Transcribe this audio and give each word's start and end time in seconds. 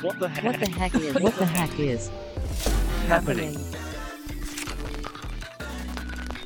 What 0.00 0.20
the 0.20 0.28
heck? 0.28 0.44
What 0.44 0.60
the 0.60 0.70
heck 0.70 0.94
is? 0.94 1.14
What 1.20 1.36
the 1.38 1.44
heck 1.44 1.80
is 1.80 2.08
happening? 3.08 3.56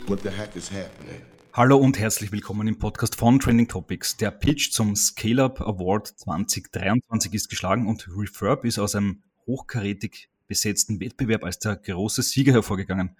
What 0.06 0.22
the 0.22 0.30
heck 0.30 0.56
is 0.56 0.70
happening? 0.70 1.20
Hallo 1.52 1.76
und 1.76 1.98
herzlich 1.98 2.32
willkommen 2.32 2.66
im 2.66 2.78
Podcast 2.78 3.14
von 3.14 3.38
Trending 3.40 3.68
Topics. 3.68 4.16
Der 4.16 4.30
Pitch 4.30 4.72
zum 4.72 4.96
Scale 4.96 5.44
Up 5.44 5.60
Award 5.60 6.06
2023 6.06 7.34
ist 7.34 7.50
geschlagen 7.50 7.86
und 7.88 8.08
Refurb 8.16 8.64
ist 8.64 8.78
aus 8.78 8.94
einem 8.94 9.22
hochkarätig 9.46 10.30
besetzten 10.48 10.98
Wettbewerb 11.00 11.44
als 11.44 11.58
der 11.58 11.76
große 11.76 12.22
Sieger 12.22 12.54
hervorgegangen. 12.54 13.18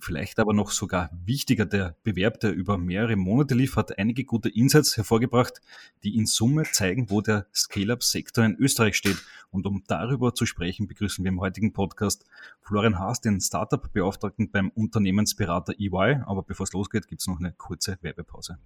Vielleicht 0.00 0.38
aber 0.38 0.52
noch 0.52 0.70
sogar 0.70 1.10
wichtiger, 1.24 1.66
der 1.66 1.96
Bewerb, 2.02 2.40
der 2.40 2.52
über 2.52 2.78
mehrere 2.78 3.16
Monate 3.16 3.54
lief, 3.54 3.76
hat 3.76 3.98
einige 3.98 4.24
gute 4.24 4.48
Insights 4.48 4.96
hervorgebracht, 4.96 5.60
die 6.02 6.16
in 6.16 6.26
Summe 6.26 6.64
zeigen, 6.64 7.10
wo 7.10 7.20
der 7.20 7.46
Scale-Up-Sektor 7.54 8.44
in 8.44 8.56
Österreich 8.56 8.96
steht. 8.96 9.18
Und 9.50 9.66
um 9.66 9.82
darüber 9.86 10.34
zu 10.34 10.46
sprechen, 10.46 10.88
begrüßen 10.88 11.24
wir 11.24 11.30
im 11.30 11.40
heutigen 11.40 11.72
Podcast 11.72 12.24
Florian 12.62 12.98
Haas, 12.98 13.20
den 13.20 13.40
Startup-Beauftragten 13.40 14.50
beim 14.50 14.70
Unternehmensberater 14.70 15.74
EY. 15.78 16.22
Aber 16.26 16.42
bevor 16.42 16.64
es 16.64 16.72
losgeht, 16.72 17.08
gibt 17.08 17.20
es 17.20 17.26
noch 17.26 17.38
eine 17.38 17.52
kurze 17.52 17.98
Werbepause. 18.02 18.58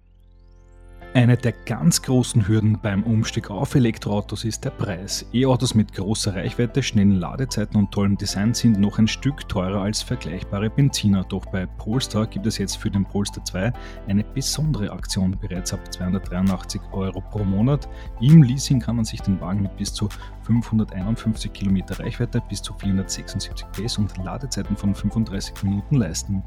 Eine 1.15 1.37
der 1.37 1.51
ganz 1.51 2.01
großen 2.01 2.47
Hürden 2.47 2.79
beim 2.81 3.03
Umstieg 3.03 3.51
auf 3.51 3.75
Elektroautos 3.75 4.45
ist 4.45 4.65
der 4.65 4.71
Preis. 4.71 5.23
E-Autos 5.31 5.75
mit 5.75 5.93
großer 5.93 6.35
Reichweite, 6.35 6.81
schnellen 6.81 7.19
Ladezeiten 7.19 7.77
und 7.77 7.91
tollem 7.91 8.17
Design 8.17 8.55
sind 8.55 8.79
noch 8.79 8.97
ein 8.97 9.07
Stück 9.07 9.47
teurer 9.47 9.83
als 9.83 10.01
vergleichbare 10.01 10.71
Benziner. 10.71 11.23
Doch 11.29 11.45
bei 11.45 11.67
Polestar 11.67 12.25
gibt 12.25 12.47
es 12.47 12.57
jetzt 12.57 12.77
für 12.77 12.89
den 12.89 13.05
Polestar 13.05 13.45
2 13.45 13.71
eine 14.07 14.23
besondere 14.23 14.91
Aktion 14.91 15.37
bereits 15.39 15.71
ab 15.71 15.93
283 15.93 16.81
Euro 16.93 17.21
pro 17.21 17.43
Monat. 17.43 17.87
Im 18.19 18.41
Leasing 18.41 18.79
kann 18.79 18.95
man 18.95 19.05
sich 19.05 19.21
den 19.21 19.39
Wagen 19.39 19.61
mit 19.61 19.77
bis 19.77 19.93
zu 19.93 20.09
551 20.47 21.53
Kilometer 21.53 21.99
Reichweite, 21.99 22.41
bis 22.49 22.63
zu 22.63 22.73
476 22.73 23.67
PS 23.71 23.99
und 23.99 24.17
Ladezeiten 24.17 24.75
von 24.75 24.95
35 24.95 25.63
Minuten 25.63 25.97
leisten. 25.97 26.41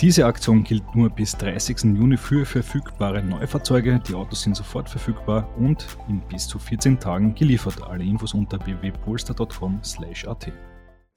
Diese 0.00 0.26
Aktion 0.26 0.64
gilt 0.64 0.96
nur 0.96 1.08
bis 1.08 1.36
30. 1.36 1.84
Juni 1.96 2.16
für 2.16 2.44
verfügbare 2.44 3.22
Neufahrzeuge. 3.22 4.00
Die 4.08 4.14
Autos 4.14 4.42
sind 4.42 4.56
sofort 4.56 4.88
verfügbar 4.88 5.46
und 5.58 5.86
in 6.08 6.20
bis 6.20 6.48
zu 6.48 6.58
14 6.58 6.98
Tagen 6.98 7.34
geliefert. 7.34 7.82
Alle 7.82 8.04
Infos 8.04 8.32
unter 8.32 8.58
www.polestar.com/at. 8.64 10.52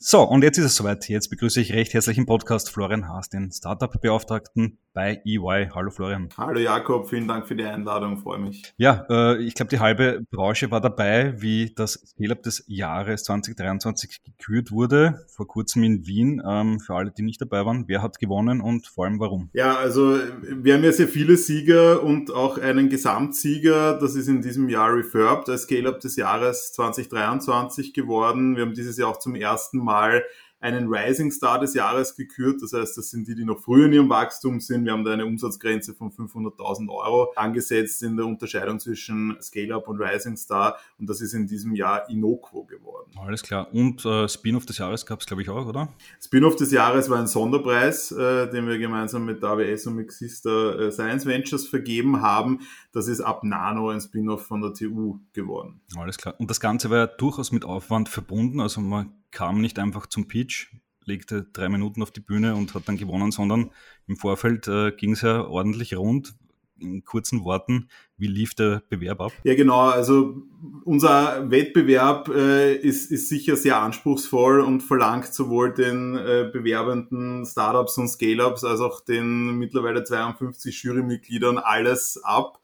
So, 0.03 0.23
und 0.23 0.43
jetzt 0.43 0.57
ist 0.57 0.65
es 0.65 0.75
soweit. 0.75 1.07
Jetzt 1.09 1.29
begrüße 1.29 1.61
ich 1.61 1.73
recht 1.73 1.93
herzlich 1.93 2.17
im 2.17 2.25
Podcast 2.25 2.71
Florian 2.71 3.07
Haas, 3.07 3.29
den 3.29 3.51
Startup-Beauftragten 3.51 4.79
bei 4.93 5.21
EY. 5.23 5.69
Hallo 5.75 5.91
Florian. 5.91 6.27
Hallo 6.35 6.59
Jakob, 6.59 7.07
vielen 7.07 7.27
Dank 7.27 7.47
für 7.47 7.55
die 7.55 7.63
Einladung, 7.63 8.17
freue 8.17 8.39
mich. 8.39 8.73
Ja, 8.77 9.05
äh, 9.09 9.37
ich 9.37 9.53
glaube, 9.53 9.69
die 9.69 9.79
halbe 9.79 10.25
Branche 10.31 10.71
war 10.71 10.81
dabei, 10.81 11.39
wie 11.39 11.71
das 11.75 11.93
Scale-Up 11.93 12.41
des 12.41 12.63
Jahres 12.67 13.23
2023 13.25 14.23
gekürt 14.23 14.71
wurde, 14.71 15.23
vor 15.27 15.47
kurzem 15.47 15.83
in 15.83 16.07
Wien. 16.07 16.41
Ähm, 16.45 16.79
für 16.79 16.95
alle, 16.95 17.11
die 17.11 17.21
nicht 17.21 17.39
dabei 17.39 17.63
waren, 17.63 17.85
wer 17.87 18.01
hat 18.01 18.17
gewonnen 18.17 18.59
und 18.59 18.87
vor 18.87 19.05
allem 19.05 19.19
warum? 19.19 19.51
Ja, 19.53 19.75
also 19.75 20.17
wir 20.41 20.73
haben 20.73 20.83
ja 20.83 20.91
sehr 20.91 21.09
viele 21.09 21.37
Sieger 21.37 22.01
und 22.01 22.31
auch 22.33 22.57
einen 22.57 22.89
Gesamtsieger. 22.89 23.99
Das 23.99 24.15
ist 24.15 24.27
in 24.27 24.41
diesem 24.41 24.67
Jahr 24.67 24.93
Refurbed 24.93 25.47
als 25.47 25.61
Scale-Up 25.61 25.99
des 25.99 26.15
Jahres 26.15 26.73
2023 26.73 27.93
geworden. 27.93 28.55
Wir 28.55 28.63
haben 28.63 28.73
dieses 28.73 28.97
Jahr 28.97 29.09
auch 29.09 29.19
zum 29.19 29.35
ersten 29.35 29.77
Mal 29.77 29.90
Mal 29.91 30.23
einen 30.61 30.87
Rising 30.87 31.31
Star 31.31 31.59
des 31.59 31.73
Jahres 31.73 32.15
gekürt. 32.15 32.61
Das 32.61 32.71
heißt, 32.71 32.95
das 32.97 33.09
sind 33.09 33.27
die, 33.27 33.35
die 33.35 33.43
noch 33.43 33.59
früher 33.59 33.87
in 33.87 33.93
ihrem 33.93 34.09
Wachstum 34.09 34.59
sind. 34.59 34.85
Wir 34.85 34.93
haben 34.93 35.03
da 35.03 35.11
eine 35.11 35.25
Umsatzgrenze 35.25 35.93
von 35.93 36.11
500.000 36.11 36.89
Euro 36.89 37.33
angesetzt 37.35 38.03
in 38.03 38.15
der 38.15 38.25
Unterscheidung 38.25 38.79
zwischen 38.79 39.35
Scale-Up 39.41 39.87
und 39.89 39.99
Rising 39.99 40.37
Star. 40.37 40.77
Und 40.97 41.09
das 41.09 41.19
ist 41.19 41.33
in 41.33 41.47
diesem 41.47 41.75
Jahr 41.75 42.07
Inoquo 42.09 42.63
geworden. 42.63 43.00
Alles 43.17 43.43
klar. 43.43 43.73
Und 43.73 44.05
äh, 44.05 44.27
Spin-off 44.27 44.65
des 44.65 44.77
Jahres 44.77 45.05
gab 45.05 45.19
es, 45.19 45.25
glaube 45.25 45.41
ich, 45.41 45.49
auch, 45.49 45.65
oder? 45.65 45.89
Spin-off 46.21 46.55
des 46.55 46.71
Jahres 46.71 47.09
war 47.09 47.19
ein 47.19 47.27
Sonderpreis, 47.27 48.11
äh, 48.11 48.49
den 48.49 48.67
wir 48.67 48.77
gemeinsam 48.77 49.25
mit 49.25 49.43
AWS 49.43 49.87
und 49.87 49.95
mit 49.95 50.09
äh, 50.21 50.91
Science 50.91 51.25
Ventures 51.25 51.67
vergeben 51.67 52.21
haben. 52.21 52.59
Das 52.93 53.07
ist 53.07 53.21
ab 53.21 53.43
Nano 53.43 53.89
ein 53.89 54.01
Spin-off 54.01 54.45
von 54.45 54.61
der 54.61 54.73
TU 54.73 55.19
geworden. 55.33 55.81
Alles 55.97 56.17
klar. 56.17 56.35
Und 56.39 56.49
das 56.49 56.59
Ganze 56.59 56.89
war 56.89 56.97
ja 56.97 57.07
durchaus 57.07 57.51
mit 57.51 57.65
Aufwand 57.65 58.09
verbunden. 58.09 58.59
Also 58.59 58.81
man 58.81 59.13
kam 59.31 59.61
nicht 59.61 59.77
einfach 59.79 60.07
zum 60.07 60.27
Pitch, 60.27 60.73
legte 61.05 61.43
drei 61.51 61.69
Minuten 61.69 62.01
auf 62.01 62.11
die 62.11 62.21
Bühne 62.21 62.55
und 62.55 62.73
hat 62.73 62.87
dann 62.87 62.97
gewonnen, 62.97 63.31
sondern 63.31 63.71
im 64.07 64.15
Vorfeld 64.15 64.67
äh, 64.67 64.91
ging 64.91 65.13
es 65.13 65.21
ja 65.21 65.45
ordentlich 65.45 65.95
rund. 65.95 66.33
In 66.81 67.03
kurzen 67.05 67.43
Worten, 67.43 67.89
wie 68.17 68.27
lief 68.27 68.55
der 68.55 68.81
Bewerb 68.89 69.21
ab? 69.21 69.31
Ja, 69.43 69.55
genau. 69.55 69.79
Also 69.89 70.41
unser 70.83 71.49
Wettbewerb 71.49 72.27
äh, 72.29 72.75
ist, 72.75 73.11
ist 73.11 73.29
sicher 73.29 73.55
sehr 73.55 73.77
anspruchsvoll 73.81 74.61
und 74.61 74.81
verlangt 74.81 75.33
sowohl 75.33 75.73
den 75.73 76.15
äh, 76.15 76.49
bewerbenden 76.51 77.45
Startups 77.45 77.97
und 77.97 78.07
Scale-ups 78.07 78.63
als 78.63 78.79
auch 78.79 79.01
den 79.01 79.57
mittlerweile 79.57 80.03
52 80.03 80.83
Jurymitgliedern 80.83 81.57
alles 81.57 82.19
ab. 82.23 82.59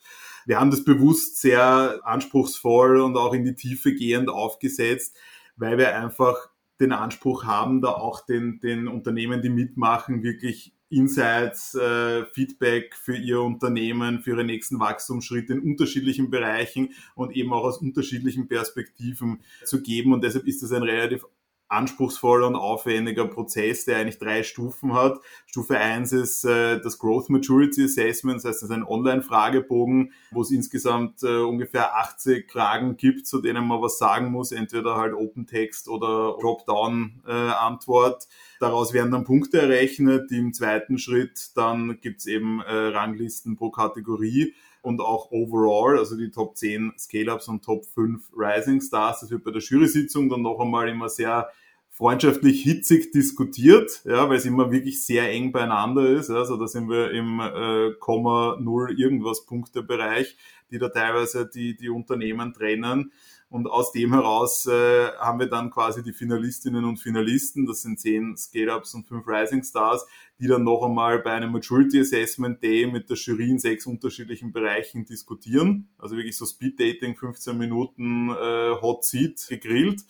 Wir 0.46 0.60
haben 0.60 0.72
das 0.72 0.84
bewusst 0.84 1.42
sehr 1.42 2.00
anspruchsvoll 2.04 3.02
und 3.02 3.18
auch 3.18 3.34
in 3.34 3.44
die 3.44 3.56
Tiefe 3.56 3.94
gehend 3.94 4.30
aufgesetzt, 4.30 5.16
weil 5.58 5.78
wir 5.78 5.96
einfach 5.96 6.50
den 6.80 6.92
Anspruch 6.92 7.44
haben, 7.44 7.82
da 7.82 7.90
auch 7.90 8.26
den, 8.26 8.60
den 8.60 8.88
Unternehmen, 8.88 9.42
die 9.42 9.50
mitmachen, 9.50 10.24
wirklich 10.24 10.74
Insights, 10.90 11.76
äh, 11.76 12.26
Feedback 12.28 12.96
für 12.96 13.16
ihr 13.16 13.42
Unternehmen, 13.42 14.22
für 14.22 14.32
ihre 14.32 14.44
nächsten 14.44 14.80
Wachstumsschritte 14.80 15.54
in 15.54 15.60
unterschiedlichen 15.60 16.30
Bereichen 16.30 16.94
und 17.16 17.36
eben 17.36 17.52
auch 17.54 17.64
aus 17.64 17.80
unterschiedlichen 17.80 18.48
Perspektiven 18.48 19.42
zu 19.66 19.82
geben. 19.82 20.14
Und 20.14 20.24
deshalb 20.24 20.48
ist 20.48 20.64
das 20.64 20.72
ein 20.72 20.84
relativ 20.84 21.26
anspruchsvoller 21.70 22.48
und 22.48 22.56
aufwendiger 22.56 23.26
Prozess, 23.28 23.86
der 23.86 23.98
eigentlich 23.98 24.20
drei 24.20 24.44
Stufen 24.44 24.94
hat. 24.94 25.20
Stufe 25.46 25.78
eins 25.78 26.12
ist 26.12 26.46
äh, 26.46 26.80
das 26.80 26.98
Growth 27.00 27.30
Maturity 27.30 27.84
Assessment, 27.86 28.38
das 28.38 28.46
heißt, 28.46 28.64
das 28.64 28.70
ist 28.70 28.76
ein 28.76 28.86
Online-Fragebogen, 28.86 30.14
wo 30.32 30.42
es 30.42 30.52
insgesamt 30.52 31.24
äh, 31.24 31.40
ungefähr 31.40 31.98
80 31.98 32.52
Fragen 32.52 32.98
gibt, 32.98 33.28
zu 33.28 33.42
denen 33.42 33.68
man 33.68 33.82
was 33.82 33.98
sagen 33.98 34.32
muss, 34.32 34.52
entweder 34.52 34.96
halt 34.96 35.14
Open 35.14 35.46
Text 35.46 35.90
oder 35.90 36.38
Drop-Down-Antwort. 36.40 38.24
Äh, 38.24 38.28
Daraus 38.60 38.94
werden 38.94 39.12
dann 39.12 39.24
Punkte 39.24 39.62
errechnet. 39.62 40.32
Im 40.32 40.54
zweiten 40.54 40.98
Schritt 40.98 41.52
dann 41.56 42.00
gibt's 42.02 42.26
eben 42.26 42.62
äh, 42.62 42.74
Ranglisten 42.74 43.56
pro 43.56 43.70
Kategorie 43.70 44.56
und 44.82 45.02
auch 45.02 45.32
overall, 45.32 45.98
also 45.98 46.16
die 46.16 46.32
Top 46.32 46.58
10 46.58 46.94
Scale-Ups 46.98 47.48
und 47.50 47.64
Top 47.64 47.86
5 47.86 48.30
Rising 48.36 48.82
Stars. 48.82 49.20
Das 49.20 49.30
wird 49.30 49.44
bei 49.44 49.52
der 49.52 49.62
Jury-Sitzung 49.62 50.30
dann 50.30 50.42
noch 50.42 50.60
einmal 50.60 50.88
immer 50.90 51.10
sehr 51.10 51.50
freundschaftlich 51.98 52.62
hitzig 52.62 53.12
diskutiert, 53.12 54.04
ja, 54.06 54.30
weil 54.30 54.38
es 54.38 54.46
immer 54.46 54.72
wirklich 54.72 55.04
sehr 55.04 55.32
eng 55.32 55.52
beieinander 55.52 56.08
ist. 56.08 56.30
Also 56.30 56.56
da 56.56 56.68
sind 56.68 56.90
wir 56.90 57.10
im 57.10 57.40
äh, 57.40 57.94
Komma 58.00 58.56
Null 58.62 58.94
irgendwas 59.00 59.48
Punktebereich, 59.48 60.38
die 60.70 60.78
da 60.78 60.90
teilweise 60.90 61.50
die, 61.50 61.76
die 61.76 61.90
Unternehmen 61.90 62.54
trennen. 62.54 63.12
Und 63.50 63.66
aus 63.66 63.94
dem 63.94 64.14
heraus 64.14 64.68
äh, 64.68 65.08
haben 65.18 65.40
wir 65.40 65.48
dann 65.48 65.72
quasi 65.72 66.04
die 66.04 66.14
Finalistinnen 66.14 66.86
und 66.86 66.98
Finalisten, 66.98 67.66
das 67.66 67.82
sind 67.82 68.00
zehn 68.00 68.38
Scale-Ups 68.38 68.94
und 68.94 69.08
fünf 69.08 69.26
Rising 69.26 69.64
Stars, 69.64 70.06
die 70.40 70.48
dann 70.48 70.66
noch 70.66 70.84
einmal 70.84 71.18
bei 71.20 71.32
einem 71.32 71.52
Maturity 71.52 72.02
Assessment 72.02 72.62
Day 72.62 72.86
mit 72.86 73.10
der 73.10 73.18
Jury 73.18 73.50
in 73.50 73.58
sechs 73.58 73.88
unterschiedlichen 73.88 74.52
Bereichen 74.52 75.06
diskutieren. 75.06 75.90
Also 75.98 76.16
wirklich 76.16 76.38
so 76.38 76.46
Speed 76.46 76.80
Dating, 76.80 77.16
15 77.16 77.58
Minuten 77.58 78.30
äh, 78.30 78.76
Hot 78.82 79.04
Seat 79.04 79.48
gegrillt 79.50 80.04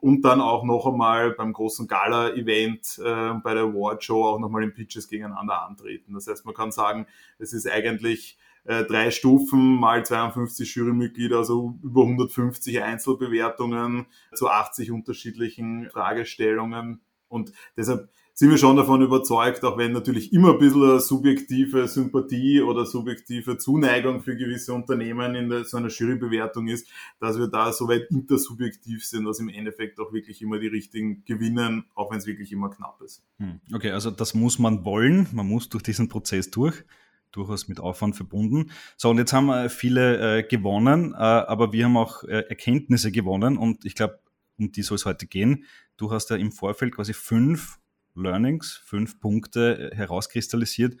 und 0.00 0.22
dann 0.22 0.40
auch 0.40 0.64
noch 0.64 0.86
einmal 0.86 1.30
beim 1.32 1.52
großen 1.52 1.86
Gala-Event 1.86 3.00
äh, 3.04 3.34
bei 3.42 3.54
der 3.54 3.64
Award 3.64 4.04
Show 4.04 4.24
auch 4.24 4.38
nochmal 4.38 4.62
in 4.62 4.74
Pitches 4.74 5.08
gegeneinander 5.08 5.62
antreten. 5.62 6.14
Das 6.14 6.26
heißt, 6.26 6.44
man 6.44 6.54
kann 6.54 6.70
sagen, 6.70 7.06
es 7.38 7.52
ist 7.52 7.70
eigentlich 7.70 8.38
äh, 8.64 8.84
drei 8.84 9.10
Stufen 9.10 9.76
mal 9.76 10.04
52 10.04 10.74
Jurymitglieder, 10.74 11.38
also 11.38 11.78
über 11.82 12.02
150 12.02 12.82
Einzelbewertungen 12.82 14.06
zu 14.34 14.48
80 14.48 14.90
unterschiedlichen 14.90 15.88
Fragestellungen. 15.90 17.00
Und 17.28 17.52
deshalb 17.76 18.08
sind 18.38 18.50
wir 18.50 18.58
schon 18.58 18.76
davon 18.76 19.00
überzeugt, 19.00 19.64
auch 19.64 19.78
wenn 19.78 19.92
natürlich 19.92 20.30
immer 20.30 20.52
ein 20.52 20.58
bisschen 20.58 21.00
subjektive 21.00 21.88
Sympathie 21.88 22.60
oder 22.60 22.84
subjektive 22.84 23.56
Zuneigung 23.56 24.20
für 24.20 24.36
gewisse 24.36 24.74
Unternehmen 24.74 25.34
in 25.34 25.64
so 25.64 25.78
einer 25.78 25.88
Jurybewertung 25.88 26.68
ist, 26.68 26.86
dass 27.18 27.38
wir 27.38 27.46
da 27.46 27.72
soweit 27.72 28.10
intersubjektiv 28.10 29.06
sind, 29.06 29.24
dass 29.24 29.40
im 29.40 29.48
Endeffekt 29.48 29.98
auch 29.98 30.12
wirklich 30.12 30.42
immer 30.42 30.58
die 30.58 30.66
richtigen 30.66 31.24
gewinnen, 31.24 31.86
auch 31.94 32.10
wenn 32.10 32.18
es 32.18 32.26
wirklich 32.26 32.52
immer 32.52 32.68
knapp 32.68 33.00
ist. 33.00 33.24
Hm, 33.38 33.58
okay, 33.72 33.92
also 33.92 34.10
das 34.10 34.34
muss 34.34 34.58
man 34.58 34.84
wollen, 34.84 35.28
man 35.32 35.48
muss 35.48 35.70
durch 35.70 35.82
diesen 35.82 36.10
Prozess 36.10 36.50
durch 36.50 36.84
durchaus 37.32 37.68
mit 37.68 37.80
Aufwand 37.80 38.16
verbunden. 38.16 38.70
So, 38.96 39.10
und 39.10 39.18
jetzt 39.18 39.32
haben 39.32 39.46
wir 39.46 39.68
viele 39.68 40.38
äh, 40.38 40.42
gewonnen, 40.42 41.12
äh, 41.12 41.16
aber 41.16 41.72
wir 41.72 41.86
haben 41.86 41.96
auch 41.96 42.22
äh, 42.24 42.44
Erkenntnisse 42.48 43.12
gewonnen 43.12 43.58
und 43.58 43.84
ich 43.84 43.94
glaube, 43.94 44.20
um 44.58 44.72
die 44.72 44.82
soll 44.82 44.96
es 44.96 45.04
heute 45.04 45.26
gehen. 45.26 45.64
Du 45.96 46.10
hast 46.10 46.30
ja 46.30 46.36
im 46.36 46.52
Vorfeld 46.52 46.94
quasi 46.94 47.12
fünf 47.12 47.78
Learnings, 48.16 48.82
fünf 48.84 49.20
Punkte 49.20 49.92
äh, 49.92 49.96
herauskristallisiert. 49.96 50.96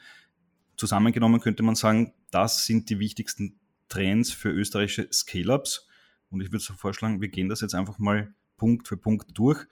Zusammengenommen 0.76 1.40
könnte 1.40 1.62
man 1.62 1.74
sagen, 1.74 2.12
das 2.30 2.64
sind 2.66 2.90
die 2.90 2.98
wichtigsten 2.98 3.58
Trends 3.88 4.32
für 4.32 4.50
österreichische 4.50 5.08
Scale-Ups. 5.12 5.88
Und 6.30 6.40
ich 6.40 6.52
würde 6.52 6.62
so 6.62 6.74
vorschlagen, 6.74 7.20
wir 7.20 7.28
gehen 7.28 7.48
das 7.48 7.60
jetzt 7.60 7.74
einfach 7.74 7.98
mal 7.98 8.34
Punkt 8.56 8.88
für 8.88 8.96
Punkt 8.96 9.30
durch. 9.34 9.66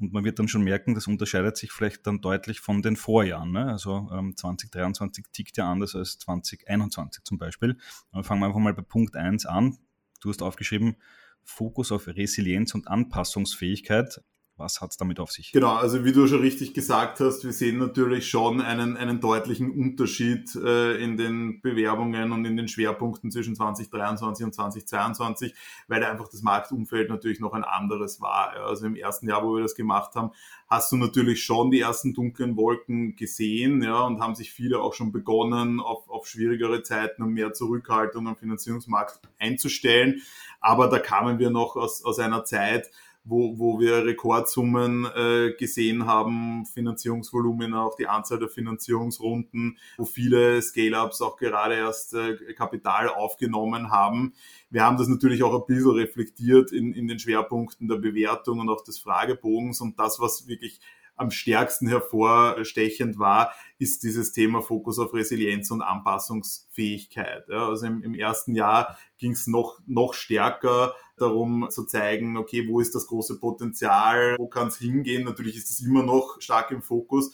Und 0.00 0.12
man 0.12 0.24
wird 0.24 0.38
dann 0.38 0.48
schon 0.48 0.62
merken, 0.62 0.94
das 0.94 1.06
unterscheidet 1.08 1.56
sich 1.56 1.72
vielleicht 1.72 2.06
dann 2.06 2.20
deutlich 2.20 2.60
von 2.60 2.82
den 2.82 2.96
Vorjahren. 2.96 3.50
Ne? 3.50 3.66
Also 3.66 4.08
ähm, 4.12 4.36
2023 4.36 5.24
tickt 5.32 5.56
ja 5.56 5.70
anders 5.70 5.94
als 5.96 6.18
2021 6.18 7.24
zum 7.24 7.38
Beispiel. 7.38 7.76
Aber 8.12 8.22
fangen 8.22 8.40
wir 8.40 8.46
einfach 8.46 8.60
mal 8.60 8.74
bei 8.74 8.82
Punkt 8.82 9.16
1 9.16 9.46
an. 9.46 9.76
Du 10.20 10.30
hast 10.30 10.42
aufgeschrieben, 10.42 10.96
Fokus 11.42 11.90
auf 11.90 12.06
Resilienz 12.06 12.74
und 12.74 12.88
Anpassungsfähigkeit. 12.88 14.22
Was 14.58 14.80
hat 14.80 14.90
es 14.90 14.96
damit 14.96 15.20
auf 15.20 15.30
sich? 15.30 15.52
Genau, 15.52 15.74
also 15.74 16.04
wie 16.04 16.10
du 16.10 16.26
schon 16.26 16.40
richtig 16.40 16.74
gesagt 16.74 17.20
hast, 17.20 17.44
wir 17.44 17.52
sehen 17.52 17.78
natürlich 17.78 18.28
schon 18.28 18.60
einen, 18.60 18.96
einen 18.96 19.20
deutlichen 19.20 19.70
Unterschied 19.70 20.52
äh, 20.56 21.02
in 21.02 21.16
den 21.16 21.60
Bewerbungen 21.60 22.32
und 22.32 22.44
in 22.44 22.56
den 22.56 22.66
Schwerpunkten 22.66 23.30
zwischen 23.30 23.54
2023 23.54 24.44
und 24.44 24.52
2022, 24.52 25.54
weil 25.86 26.02
einfach 26.02 26.28
das 26.28 26.42
Marktumfeld 26.42 27.08
natürlich 27.08 27.38
noch 27.38 27.52
ein 27.52 27.62
anderes 27.62 28.20
war. 28.20 28.50
Also 28.66 28.86
im 28.86 28.96
ersten 28.96 29.28
Jahr, 29.28 29.44
wo 29.44 29.54
wir 29.54 29.62
das 29.62 29.76
gemacht 29.76 30.16
haben, 30.16 30.32
hast 30.68 30.90
du 30.90 30.96
natürlich 30.96 31.44
schon 31.44 31.70
die 31.70 31.80
ersten 31.80 32.12
dunklen 32.12 32.56
Wolken 32.56 33.14
gesehen, 33.14 33.80
ja, 33.82 34.00
und 34.00 34.20
haben 34.20 34.34
sich 34.34 34.52
viele 34.52 34.80
auch 34.80 34.92
schon 34.92 35.12
begonnen, 35.12 35.80
auf, 35.80 36.08
auf 36.08 36.26
schwierigere 36.26 36.82
Zeiten 36.82 37.22
und 37.22 37.32
mehr 37.32 37.52
Zurückhaltung 37.52 38.26
am 38.26 38.36
Finanzierungsmarkt 38.36 39.20
einzustellen. 39.38 40.20
Aber 40.60 40.88
da 40.88 40.98
kamen 40.98 41.38
wir 41.38 41.50
noch 41.50 41.76
aus, 41.76 42.04
aus 42.04 42.18
einer 42.18 42.44
Zeit, 42.44 42.90
wo, 43.28 43.58
wo 43.58 43.78
wir 43.78 44.04
Rekordsummen 44.04 45.06
äh, 45.14 45.52
gesehen 45.58 46.06
haben, 46.06 46.64
Finanzierungsvolumen, 46.66 47.74
auch 47.74 47.94
die 47.96 48.06
Anzahl 48.06 48.38
der 48.38 48.48
Finanzierungsrunden, 48.48 49.78
wo 49.98 50.04
viele 50.04 50.60
Scale-Ups 50.62 51.20
auch 51.20 51.36
gerade 51.36 51.74
erst 51.74 52.14
äh, 52.14 52.36
Kapital 52.54 53.08
aufgenommen 53.08 53.90
haben. 53.90 54.32
Wir 54.70 54.84
haben 54.84 54.96
das 54.96 55.08
natürlich 55.08 55.42
auch 55.42 55.54
ein 55.54 55.66
bisschen 55.66 55.92
reflektiert 55.92 56.72
in, 56.72 56.92
in 56.92 57.06
den 57.06 57.18
Schwerpunkten 57.18 57.88
der 57.88 57.96
Bewertung 57.96 58.60
und 58.60 58.68
auch 58.68 58.82
des 58.82 58.98
Fragebogens 58.98 59.80
und 59.80 59.98
das, 59.98 60.20
was 60.20 60.48
wirklich 60.48 60.80
am 61.18 61.30
stärksten 61.30 61.88
hervorstechend 61.88 63.18
war, 63.18 63.52
ist 63.78 64.02
dieses 64.02 64.32
Thema 64.32 64.62
Fokus 64.62 64.98
auf 64.98 65.12
Resilienz 65.12 65.70
und 65.70 65.82
Anpassungsfähigkeit. 65.82 67.48
Ja, 67.48 67.68
also 67.68 67.86
im, 67.86 68.02
im 68.02 68.14
ersten 68.14 68.54
Jahr 68.54 68.96
ging 69.18 69.32
es 69.32 69.46
noch, 69.46 69.80
noch 69.86 70.14
stärker 70.14 70.94
darum 71.16 71.66
zu 71.70 71.84
zeigen, 71.84 72.36
okay, 72.36 72.68
wo 72.68 72.80
ist 72.80 72.94
das 72.94 73.06
große 73.08 73.38
Potenzial, 73.40 74.36
wo 74.38 74.48
kann 74.48 74.68
es 74.68 74.78
hingehen. 74.78 75.24
Natürlich 75.24 75.56
ist 75.56 75.70
es 75.70 75.80
immer 75.80 76.02
noch 76.02 76.40
stark 76.40 76.70
im 76.70 76.82
Fokus. 76.82 77.32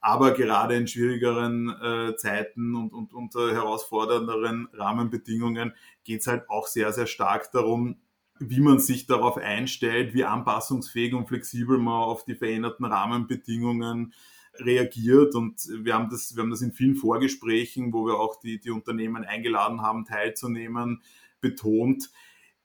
Aber 0.00 0.32
gerade 0.32 0.76
in 0.76 0.86
schwierigeren 0.86 1.68
äh, 1.68 2.16
Zeiten 2.16 2.76
und, 2.76 2.92
und 2.92 3.12
unter 3.12 3.52
herausfordernderen 3.52 4.68
Rahmenbedingungen 4.72 5.74
geht 6.04 6.20
es 6.20 6.26
halt 6.26 6.48
auch 6.48 6.68
sehr, 6.68 6.92
sehr 6.92 7.06
stark 7.06 7.50
darum, 7.50 7.96
wie 8.38 8.60
man 8.60 8.78
sich 8.78 9.06
darauf 9.06 9.36
einstellt, 9.36 10.14
wie 10.14 10.24
anpassungsfähig 10.24 11.14
und 11.14 11.28
flexibel 11.28 11.78
man 11.78 11.94
auf 11.94 12.24
die 12.24 12.34
veränderten 12.34 12.84
Rahmenbedingungen 12.84 14.12
reagiert. 14.58 15.34
Und 15.34 15.68
wir 15.82 15.94
haben 15.94 16.10
das, 16.10 16.34
wir 16.34 16.42
haben 16.42 16.50
das 16.50 16.62
in 16.62 16.72
vielen 16.72 16.96
Vorgesprächen, 16.96 17.92
wo 17.92 18.06
wir 18.06 18.14
auch 18.14 18.38
die, 18.40 18.58
die 18.58 18.70
Unternehmen 18.70 19.24
eingeladen 19.24 19.82
haben, 19.82 20.04
teilzunehmen, 20.04 21.02
betont. 21.40 22.10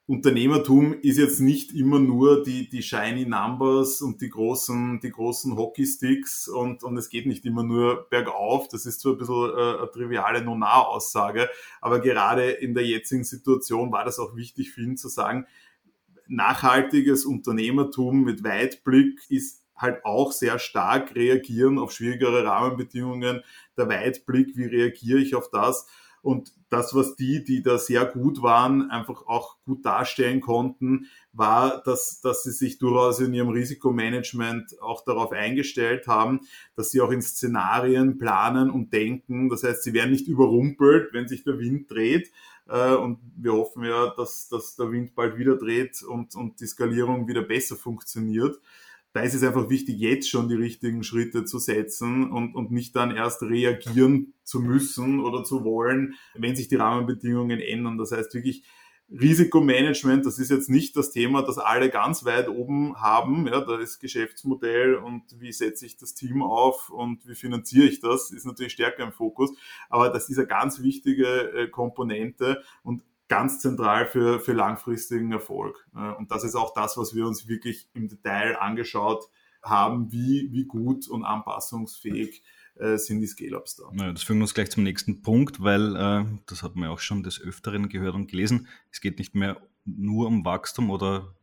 Unternehmertum 0.08 0.94
ist 1.02 1.18
jetzt 1.18 1.40
nicht 1.40 1.74
immer 1.74 2.00
nur 2.00 2.44
die, 2.44 2.68
die 2.68 2.82
shiny 2.82 3.26
Numbers 3.26 4.02
und 4.02 4.20
die 4.22 4.30
großen, 4.30 5.00
die 5.00 5.12
großen 5.12 5.56
Hockeysticks 5.56 6.48
und, 6.48 6.84
und 6.84 6.98
es 6.98 7.10
geht 7.10 7.28
nicht 7.28 7.46
immer 7.46 7.64
nur 7.64 8.08
bergauf. 8.10 8.68
Das 8.68 8.86
ist 8.86 9.00
zwar 9.00 9.14
ein 9.14 9.20
bisschen 9.20 9.52
äh, 9.52 9.78
eine 9.78 9.92
triviale 9.92 10.44
Nonar-Aussage, 10.44 11.50
aber 11.80 12.00
gerade 12.00 12.50
in 12.50 12.74
der 12.74 12.86
jetzigen 12.86 13.24
Situation 13.24 13.92
war 13.92 14.04
das 14.04 14.20
auch 14.20 14.36
wichtig 14.36 14.72
für 14.72 14.82
ihn 14.82 14.98
zu 14.98 15.08
sagen, 15.08 15.46
nachhaltiges 16.28 17.26
Unternehmertum 17.26 18.24
mit 18.24 18.44
Weitblick 18.44 19.20
ist 19.30 19.62
halt 19.76 20.06
auch 20.06 20.32
sehr 20.32 20.60
stark 20.60 21.16
reagieren 21.16 21.80
auf 21.80 21.92
schwierigere 21.92 22.44
Rahmenbedingungen. 22.44 23.42
Der 23.78 23.90
Weitblick, 23.90 24.56
wie 24.56 24.66
reagiere 24.66 25.20
ich 25.20 25.36
auf 25.36 25.50
das? 25.50 25.88
Und 26.22 26.54
das, 26.70 26.94
was 26.94 27.16
die, 27.16 27.44
die 27.44 27.64
da 27.64 27.78
sehr 27.78 28.06
gut 28.06 28.42
waren, 28.42 28.92
einfach 28.92 29.26
auch 29.26 29.58
gut 29.66 29.86
darstellen 29.86 30.40
konnten, 30.40 31.08
war, 31.34 31.82
dass, 31.84 32.22
dass 32.22 32.44
sie 32.44 32.52
sich 32.52 32.78
durchaus 32.78 33.20
in 33.20 33.34
ihrem 33.34 33.50
Risikomanagement 33.50 34.82
auch 34.82 35.04
darauf 35.04 35.32
eingestellt 35.32 36.08
haben, 36.08 36.42
dass 36.76 36.92
sie 36.92 37.02
auch 37.02 37.12
in 37.12 37.22
Szenarien 37.22 38.20
planen 38.20 38.70
und 38.70 38.94
denken. 38.94 39.50
Das 39.50 39.64
heißt, 39.64 39.84
sie 39.84 39.94
werden 39.94 40.12
nicht 40.12 40.28
überrumpelt, 40.28 41.14
wenn 41.14 41.28
sich 41.28 41.44
der 41.44 41.58
Wind 41.60 41.90
dreht. 41.90 42.32
Äh, 42.68 42.94
und 42.94 43.20
wir 43.36 43.54
hoffen 43.54 43.84
ja, 43.84 44.14
dass, 44.16 44.48
dass 44.48 44.76
der 44.76 44.92
Wind 44.92 45.16
bald 45.16 45.38
wieder 45.38 45.58
dreht 45.58 46.04
und, 46.04 46.36
und 46.36 46.60
die 46.62 46.68
Skalierung 46.68 47.28
wieder 47.28 47.42
besser 47.42 47.76
funktioniert 47.76 48.60
da 49.14 49.22
ist 49.22 49.34
es 49.34 49.44
einfach 49.44 49.70
wichtig, 49.70 50.00
jetzt 50.00 50.30
schon 50.30 50.48
die 50.48 50.56
richtigen 50.56 51.04
Schritte 51.04 51.44
zu 51.44 51.60
setzen 51.60 52.32
und, 52.32 52.56
und 52.56 52.72
nicht 52.72 52.96
dann 52.96 53.16
erst 53.16 53.44
reagieren 53.44 54.34
zu 54.44 54.62
müssen 54.62 55.20
oder 55.20 55.44
zu 55.44 55.64
wollen, 55.64 56.16
wenn 56.36 56.56
sich 56.56 56.70
die 56.70 56.78
Rahmenbedingungen 56.78 57.60
ändern. 57.60 57.98
Das 57.98 58.12
heißt 58.12 58.34
wirklich, 58.34 58.64
Risikomanagement, 59.12 60.26
das 60.26 60.40
ist 60.40 60.52
jetzt 60.52 60.70
nicht 60.70 60.96
das 60.96 61.12
Thema, 61.12 61.42
das 61.42 61.58
alle 61.58 61.90
ganz 61.90 62.24
weit 62.24 62.48
oben 62.48 62.96
haben. 62.96 63.46
Ja, 63.46 63.60
da 63.60 63.78
ist 63.78 64.00
Geschäftsmodell 64.00 64.96
und 64.96 65.24
wie 65.38 65.52
setze 65.52 65.86
ich 65.86 65.98
das 65.98 66.14
Team 66.14 66.42
auf 66.42 66.90
und 66.90 67.28
wie 67.28 67.36
finanziere 67.36 67.88
ich 67.88 68.00
das, 68.00 68.32
ist 68.32 68.46
natürlich 68.46 68.72
stärker 68.72 69.04
im 69.04 69.12
Fokus. 69.12 69.52
Aber 69.90 70.10
das 70.10 70.30
ist 70.30 70.38
eine 70.38 70.48
ganz 70.48 70.82
wichtige 70.82 71.26
äh, 71.52 71.68
Komponente 71.68 72.64
und 72.84 73.04
ganz 73.32 73.62
zentral 73.62 74.08
für, 74.08 74.42
für 74.42 74.52
langfristigen 74.52 75.32
Erfolg. 75.32 75.88
Und 76.18 76.32
das 76.32 76.44
ist 76.44 76.56
auch 76.56 76.74
das, 76.74 76.98
was 76.98 77.16
wir 77.16 77.26
uns 77.26 77.48
wirklich 77.48 77.88
im 77.94 78.10
Detail 78.10 78.58
angeschaut 78.60 79.24
haben, 79.64 80.12
wie, 80.12 80.50
wie 80.52 80.66
gut 80.66 81.08
und 81.08 81.24
anpassungsfähig 81.24 82.44
äh, 82.76 82.98
sind 82.98 83.22
die 83.22 83.28
Scale-Ups 83.28 83.78
da. 83.78 83.84
Ja, 83.94 84.12
das 84.12 84.24
führen 84.24 84.42
uns 84.42 84.54
gleich 84.54 84.70
zum 84.70 84.84
nächsten 84.84 85.22
Punkt, 85.22 85.64
weil 85.64 85.96
äh, 85.96 86.26
das 86.46 86.62
hat 86.62 86.76
man 86.76 86.86
ja 86.86 86.90
auch 86.90 87.00
schon 87.00 87.24
des 87.24 87.40
Öfteren 87.40 87.88
gehört 87.88 88.16
und 88.16 88.30
gelesen. 88.30 88.68
Es 88.92 89.00
geht 89.00 89.18
nicht 89.18 89.34
mehr 89.34 89.62
nur 89.86 90.28
um 90.28 90.44
Wachstum 90.44 90.90
oder 90.90 91.34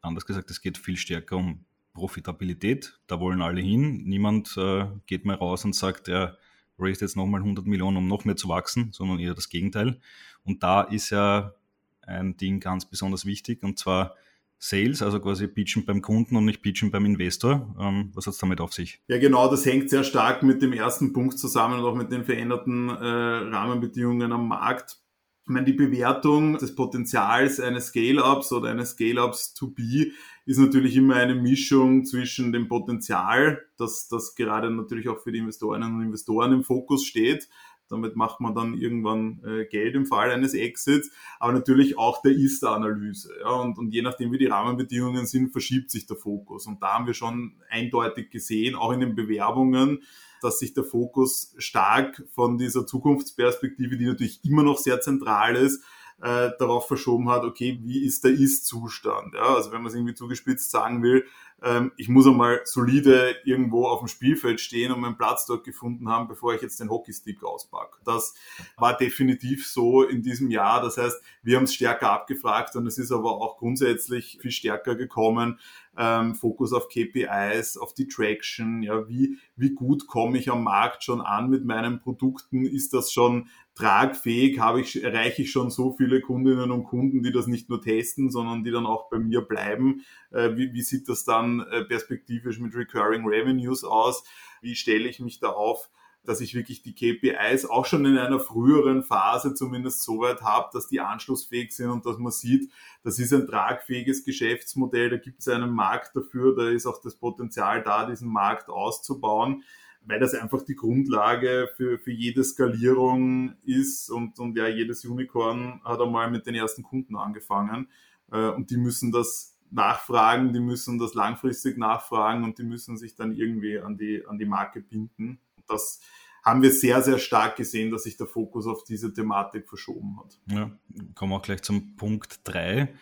anders 0.00 0.26
gesagt, 0.26 0.50
es 0.50 0.60
geht 0.60 0.78
viel 0.78 0.96
stärker 0.96 1.36
um 1.36 1.64
Profitabilität. 1.92 2.98
Da 3.06 3.20
wollen 3.20 3.40
alle 3.40 3.60
hin. 3.60 4.02
Niemand 4.04 4.56
äh, 4.56 4.86
geht 5.06 5.24
mehr 5.24 5.36
raus 5.36 5.64
und 5.64 5.76
sagt, 5.76 6.08
er 6.08 6.38
raised 6.78 7.02
jetzt 7.02 7.16
nochmal 7.16 7.40
100 7.40 7.66
Millionen, 7.66 7.96
um 7.96 8.08
noch 8.08 8.24
mehr 8.24 8.36
zu 8.36 8.48
wachsen, 8.48 8.90
sondern 8.92 9.18
eher 9.18 9.34
das 9.34 9.48
Gegenteil. 9.48 10.00
Und 10.44 10.62
da 10.62 10.82
ist 10.82 11.10
ja 11.10 11.54
ein 12.02 12.36
Ding 12.36 12.60
ganz 12.60 12.84
besonders 12.84 13.26
wichtig, 13.26 13.62
und 13.62 13.78
zwar 13.78 14.14
Sales, 14.58 15.02
also 15.02 15.20
quasi 15.20 15.48
pitchen 15.48 15.84
beim 15.84 16.00
Kunden 16.00 16.36
und 16.36 16.46
nicht 16.46 16.62
pitchen 16.62 16.90
beim 16.90 17.04
Investor. 17.04 17.74
Ähm, 17.78 18.10
was 18.14 18.26
hat 18.26 18.34
es 18.34 18.38
damit 18.38 18.60
auf 18.60 18.72
sich? 18.72 19.02
Ja, 19.06 19.18
genau, 19.18 19.50
das 19.50 19.66
hängt 19.66 19.90
sehr 19.90 20.02
stark 20.02 20.42
mit 20.42 20.62
dem 20.62 20.72
ersten 20.72 21.12
Punkt 21.12 21.38
zusammen 21.38 21.78
und 21.78 21.84
auch 21.84 21.94
mit 21.94 22.10
den 22.10 22.24
veränderten 22.24 22.88
äh, 22.88 22.94
Rahmenbedingungen 22.94 24.32
am 24.32 24.48
Markt. 24.48 24.98
Ich 25.48 25.52
meine, 25.52 25.64
die 25.64 25.74
Bewertung 25.74 26.58
des 26.58 26.74
Potenzials 26.74 27.60
eines 27.60 27.86
Scale-Ups 27.86 28.50
oder 28.50 28.70
eines 28.70 28.90
Scale-Ups 28.90 29.54
to 29.54 29.68
be 29.68 30.10
ist 30.44 30.58
natürlich 30.58 30.96
immer 30.96 31.14
eine 31.14 31.36
Mischung 31.36 32.04
zwischen 32.04 32.52
dem 32.52 32.66
Potenzial, 32.66 33.64
das, 33.76 34.08
das 34.08 34.34
gerade 34.34 34.72
natürlich 34.72 35.08
auch 35.08 35.20
für 35.20 35.30
die 35.30 35.38
Investorinnen 35.38 35.94
und 35.94 36.02
Investoren 36.02 36.52
im 36.52 36.64
Fokus 36.64 37.04
steht, 37.04 37.48
damit 37.88 38.16
macht 38.16 38.40
man 38.40 38.54
dann 38.54 38.74
irgendwann 38.74 39.40
äh, 39.44 39.64
Geld 39.66 39.94
im 39.94 40.06
Fall 40.06 40.30
eines 40.30 40.54
Exits, 40.54 41.10
aber 41.38 41.52
natürlich 41.52 41.98
auch 41.98 42.22
der 42.22 42.32
Ist-Analyse. 42.32 43.32
Ja, 43.40 43.50
und, 43.50 43.78
und 43.78 43.92
je 43.92 44.02
nachdem, 44.02 44.32
wie 44.32 44.38
die 44.38 44.46
Rahmenbedingungen 44.46 45.26
sind, 45.26 45.50
verschiebt 45.50 45.90
sich 45.90 46.06
der 46.06 46.16
Fokus. 46.16 46.66
Und 46.66 46.82
da 46.82 46.94
haben 46.94 47.06
wir 47.06 47.14
schon 47.14 47.54
eindeutig 47.70 48.30
gesehen, 48.30 48.74
auch 48.74 48.92
in 48.92 49.00
den 49.00 49.14
Bewerbungen, 49.14 50.02
dass 50.42 50.58
sich 50.58 50.74
der 50.74 50.84
Fokus 50.84 51.54
stark 51.58 52.22
von 52.34 52.58
dieser 52.58 52.86
Zukunftsperspektive, 52.86 53.96
die 53.96 54.06
natürlich 54.06 54.44
immer 54.44 54.62
noch 54.62 54.78
sehr 54.78 55.00
zentral 55.00 55.56
ist, 55.56 55.82
äh, 56.22 56.50
darauf 56.58 56.88
verschoben 56.88 57.28
hat, 57.28 57.44
okay, 57.44 57.78
wie 57.82 58.04
ist 58.04 58.24
der 58.24 58.32
Ist-Zustand? 58.32 59.34
Ja, 59.34 59.54
also 59.54 59.72
wenn 59.72 59.82
man 59.82 59.88
es 59.88 59.94
irgendwie 59.94 60.14
zugespitzt 60.14 60.70
sagen 60.70 61.02
will, 61.02 61.26
ähm, 61.62 61.92
ich 61.96 62.08
muss 62.08 62.26
einmal 62.26 62.60
solide 62.64 63.36
irgendwo 63.44 63.86
auf 63.86 64.00
dem 64.00 64.08
Spielfeld 64.08 64.60
stehen 64.60 64.92
und 64.92 65.00
meinen 65.00 65.16
Platz 65.16 65.46
dort 65.46 65.64
gefunden 65.64 66.08
haben, 66.08 66.28
bevor 66.28 66.54
ich 66.54 66.60
jetzt 66.60 66.80
den 66.80 66.90
Hockeystick 66.90 67.42
auspacke. 67.42 67.98
Das 68.04 68.34
war 68.76 68.96
definitiv 68.96 69.66
so 69.66 70.02
in 70.02 70.22
diesem 70.22 70.50
Jahr. 70.50 70.82
Das 70.82 70.98
heißt, 70.98 71.20
wir 71.42 71.56
haben 71.56 71.64
es 71.64 71.74
stärker 71.74 72.12
abgefragt 72.12 72.76
und 72.76 72.86
es 72.86 72.98
ist 72.98 73.10
aber 73.10 73.32
auch 73.32 73.56
grundsätzlich 73.56 74.38
viel 74.40 74.50
stärker 74.50 74.96
gekommen. 74.96 75.58
Ähm, 75.98 76.34
Fokus 76.34 76.74
auf 76.74 76.88
KPIs, 76.88 77.78
auf 77.78 77.94
die 77.94 78.06
Traction, 78.06 78.82
ja, 78.82 79.08
wie, 79.08 79.38
wie 79.56 79.70
gut 79.70 80.06
komme 80.06 80.36
ich 80.36 80.50
am 80.50 80.62
Markt 80.62 81.04
schon 81.04 81.22
an 81.22 81.48
mit 81.48 81.64
meinen 81.64 82.00
Produkten? 82.00 82.66
Ist 82.66 82.92
das 82.92 83.10
schon 83.10 83.48
tragfähig? 83.76 84.58
Habe 84.58 84.80
ich, 84.80 85.04
erreiche 85.04 85.42
ich 85.42 85.52
schon 85.52 85.70
so 85.70 85.92
viele 85.92 86.20
Kundinnen 86.20 86.72
und 86.72 86.84
Kunden, 86.84 87.22
die 87.22 87.32
das 87.32 87.46
nicht 87.46 87.68
nur 87.68 87.80
testen, 87.80 88.30
sondern 88.30 88.64
die 88.64 88.72
dann 88.72 88.86
auch 88.86 89.08
bei 89.08 89.18
mir 89.18 89.42
bleiben? 89.42 90.04
Äh, 90.32 90.56
wie, 90.56 90.72
wie 90.72 90.82
sieht 90.82 91.08
das 91.08 91.24
dann 91.24 91.60
äh, 91.60 91.84
perspektivisch 91.84 92.58
mit 92.58 92.74
Recurring 92.74 93.26
Revenues 93.26 93.84
aus? 93.84 94.24
Wie 94.60 94.74
stelle 94.74 95.08
ich 95.08 95.20
mich 95.20 95.38
da 95.38 95.50
auf? 95.50 95.88
dass 96.24 96.40
ich 96.40 96.54
wirklich 96.54 96.82
die 96.82 96.92
KPIs 96.92 97.66
auch 97.66 97.86
schon 97.86 98.04
in 98.04 98.18
einer 98.18 98.40
früheren 98.40 99.04
Phase 99.04 99.54
zumindest 99.54 100.02
so 100.02 100.18
weit 100.18 100.42
habe, 100.42 100.70
dass 100.72 100.88
die 100.88 100.98
anschlussfähig 100.98 101.72
sind 101.72 101.88
und 101.88 102.04
dass 102.04 102.18
man 102.18 102.32
sieht, 102.32 102.70
das 103.04 103.20
ist 103.20 103.32
ein 103.32 103.46
tragfähiges 103.46 104.24
Geschäftsmodell, 104.24 105.08
da 105.08 105.18
gibt 105.18 105.40
es 105.40 105.48
einen 105.48 105.70
Markt 105.70 106.16
dafür, 106.16 106.56
da 106.56 106.68
ist 106.68 106.86
auch 106.86 107.00
das 107.00 107.14
Potenzial 107.14 107.82
da, 107.82 108.06
diesen 108.06 108.28
Markt 108.28 108.68
auszubauen 108.68 109.62
weil 110.06 110.20
das 110.20 110.34
einfach 110.34 110.62
die 110.62 110.76
Grundlage 110.76 111.68
für, 111.76 111.98
für 111.98 112.12
jede 112.12 112.44
Skalierung 112.44 113.54
ist 113.64 114.08
und, 114.10 114.38
und 114.38 114.56
ja, 114.56 114.68
jedes 114.68 115.04
Unicorn 115.04 115.80
hat 115.84 116.00
einmal 116.00 116.30
mit 116.30 116.46
den 116.46 116.54
ersten 116.54 116.82
Kunden 116.82 117.16
angefangen 117.16 117.88
äh, 118.30 118.48
und 118.50 118.70
die 118.70 118.76
müssen 118.76 119.12
das 119.12 119.58
nachfragen, 119.70 120.52
die 120.52 120.60
müssen 120.60 120.98
das 120.98 121.14
langfristig 121.14 121.76
nachfragen 121.76 122.44
und 122.44 122.58
die 122.58 122.62
müssen 122.62 122.96
sich 122.96 123.16
dann 123.16 123.32
irgendwie 123.32 123.78
an 123.78 123.98
die, 123.98 124.24
an 124.26 124.38
die 124.38 124.46
Marke 124.46 124.80
binden. 124.80 125.40
Das 125.66 126.00
haben 126.44 126.62
wir 126.62 126.70
sehr, 126.70 127.02
sehr 127.02 127.18
stark 127.18 127.56
gesehen, 127.56 127.90
dass 127.90 128.04
sich 128.04 128.16
der 128.16 128.28
Fokus 128.28 128.68
auf 128.68 128.84
diese 128.84 129.12
Thematik 129.12 129.68
verschoben 129.68 130.20
hat. 130.20 130.38
Ja, 130.48 130.70
kommen 131.16 131.32
wir 131.32 131.36
auch 131.36 131.42
gleich 131.42 131.62
zum 131.62 131.96
Punkt 131.96 132.40
3. 132.44 132.94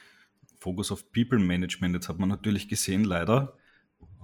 Fokus 0.59 0.91
auf 0.91 1.13
People 1.13 1.39
Management. 1.39 1.95
Jetzt 1.95 2.09
hat 2.09 2.19
man 2.19 2.31
natürlich 2.31 2.69
gesehen, 2.69 3.05
leider, 3.05 3.59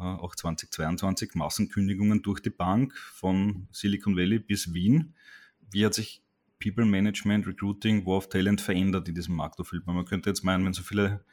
auch 0.01 0.35
2022 0.35 1.35
Massenkündigungen 1.35 2.23
durch 2.23 2.41
die 2.41 2.51
Bank 2.51 2.97
von 2.97 3.69
Silicon 3.71 4.17
Valley 4.17 4.39
bis 4.39 4.73
Wien. 4.73 5.15
Wie 5.71 5.85
hat 5.85 5.95
sich 5.95 6.23
People 6.63 6.85
Management, 6.85 7.47
Recruiting, 7.47 8.07
War 8.07 8.19
of 8.19 8.29
Talent 8.29 8.61
verändert 8.61 9.09
in 9.09 9.15
diesem 9.15 9.37
Marktumfeld? 9.37 9.87
Man 9.87 10.05
könnte 10.05 10.31
jetzt 10.31 10.43
meinen, 10.43 10.65
wenn 10.65 10.73
so 10.73 10.83
viele 10.83 11.25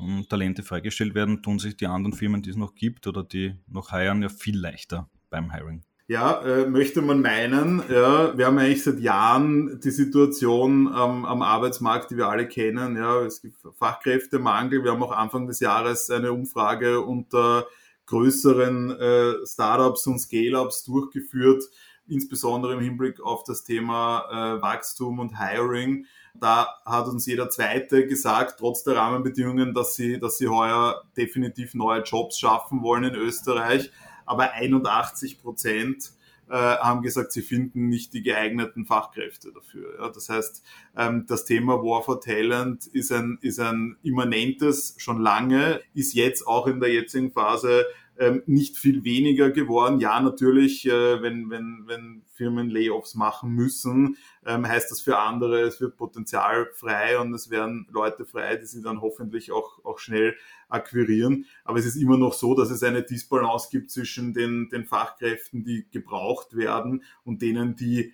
ähm, 0.00 0.26
Talente 0.28 0.62
freigestellt 0.62 1.14
werden, 1.14 1.42
tun 1.42 1.58
sich 1.58 1.76
die 1.76 1.86
anderen 1.86 2.12
Firmen, 2.12 2.42
die 2.42 2.50
es 2.50 2.56
noch 2.56 2.74
gibt 2.74 3.06
oder 3.06 3.22
die 3.22 3.54
noch 3.68 3.90
hiren, 3.90 4.22
ja 4.22 4.28
viel 4.28 4.58
leichter 4.58 5.08
beim 5.30 5.52
Hiring. 5.52 5.82
Ja, 6.08 6.42
äh, 6.42 6.66
möchte 6.66 7.00
man 7.00 7.22
meinen. 7.22 7.82
Ja, 7.88 8.36
wir 8.36 8.46
haben 8.46 8.58
eigentlich 8.58 8.82
seit 8.82 8.98
Jahren 8.98 9.80
die 9.80 9.90
Situation 9.90 10.86
ähm, 10.88 11.24
am 11.24 11.42
Arbeitsmarkt, 11.42 12.10
die 12.10 12.16
wir 12.16 12.28
alle 12.28 12.46
kennen. 12.48 12.96
Ja, 12.96 13.22
es 13.22 13.40
gibt 13.40 13.56
Fachkräftemangel. 13.78 14.84
Wir 14.84 14.90
haben 14.90 15.02
auch 15.02 15.12
Anfang 15.12 15.46
des 15.46 15.60
Jahres 15.60 16.10
eine 16.10 16.32
Umfrage 16.32 17.00
unter 17.00 17.66
größeren 18.12 18.90
äh, 18.90 19.46
Startups 19.46 20.06
und 20.06 20.18
Scale-ups 20.18 20.84
durchgeführt, 20.84 21.64
insbesondere 22.06 22.74
im 22.74 22.80
Hinblick 22.80 23.22
auf 23.22 23.42
das 23.44 23.64
Thema 23.64 24.26
äh, 24.30 24.60
Wachstum 24.60 25.18
und 25.18 25.38
Hiring. 25.38 26.04
Da 26.34 26.68
hat 26.84 27.08
uns 27.08 27.24
jeder 27.24 27.48
Zweite 27.48 28.06
gesagt, 28.06 28.56
trotz 28.58 28.84
der 28.84 28.96
Rahmenbedingungen, 28.96 29.72
dass 29.72 29.96
sie, 29.96 30.20
dass 30.20 30.36
sie 30.36 30.48
heuer 30.48 31.02
definitiv 31.16 31.72
neue 31.72 32.02
Jobs 32.02 32.38
schaffen 32.38 32.82
wollen 32.82 33.04
in 33.04 33.14
Österreich. 33.14 33.90
Aber 34.26 34.52
81 34.52 35.40
Prozent 35.40 36.12
äh, 36.50 36.54
haben 36.54 37.00
gesagt, 37.00 37.32
sie 37.32 37.40
finden 37.40 37.88
nicht 37.88 38.12
die 38.12 38.22
geeigneten 38.22 38.84
Fachkräfte 38.84 39.52
dafür. 39.52 39.94
Ja, 39.98 40.10
das 40.10 40.28
heißt, 40.28 40.62
ähm, 40.98 41.24
das 41.26 41.46
Thema 41.46 41.82
War 41.82 42.02
for 42.02 42.20
Talent 42.20 42.86
ist 42.88 43.10
ein, 43.10 43.38
ist 43.40 43.58
ein 43.58 43.96
immanentes 44.02 44.94
schon 44.98 45.18
lange, 45.18 45.80
ist 45.94 46.12
jetzt 46.12 46.46
auch 46.46 46.66
in 46.66 46.78
der 46.78 46.92
jetzigen 46.92 47.32
Phase 47.32 47.86
ähm, 48.18 48.42
nicht 48.46 48.76
viel 48.76 49.04
weniger 49.04 49.50
geworden. 49.50 49.98
Ja, 49.98 50.20
natürlich, 50.20 50.86
äh, 50.86 51.22
wenn, 51.22 51.50
wenn, 51.50 51.84
wenn 51.86 52.22
Firmen 52.34 52.70
Layoffs 52.70 53.14
machen 53.14 53.52
müssen, 53.52 54.16
ähm, 54.44 54.66
heißt 54.66 54.90
das 54.90 55.00
für 55.00 55.18
andere, 55.18 55.62
es 55.62 55.80
wird 55.80 55.96
Potenzial 55.96 56.68
frei 56.74 57.18
und 57.18 57.32
es 57.32 57.50
werden 57.50 57.86
Leute 57.90 58.24
frei, 58.24 58.56
die 58.56 58.66
sie 58.66 58.82
dann 58.82 59.00
hoffentlich 59.00 59.50
auch, 59.50 59.84
auch 59.84 59.98
schnell 59.98 60.36
akquirieren. 60.68 61.46
Aber 61.64 61.78
es 61.78 61.86
ist 61.86 61.96
immer 61.96 62.18
noch 62.18 62.34
so, 62.34 62.54
dass 62.54 62.70
es 62.70 62.82
eine 62.82 63.02
Disbalance 63.02 63.68
gibt 63.70 63.90
zwischen 63.90 64.34
den, 64.34 64.68
den 64.70 64.84
Fachkräften, 64.84 65.64
die 65.64 65.86
gebraucht 65.90 66.56
werden 66.56 67.04
und 67.24 67.42
denen, 67.42 67.76
die 67.76 68.12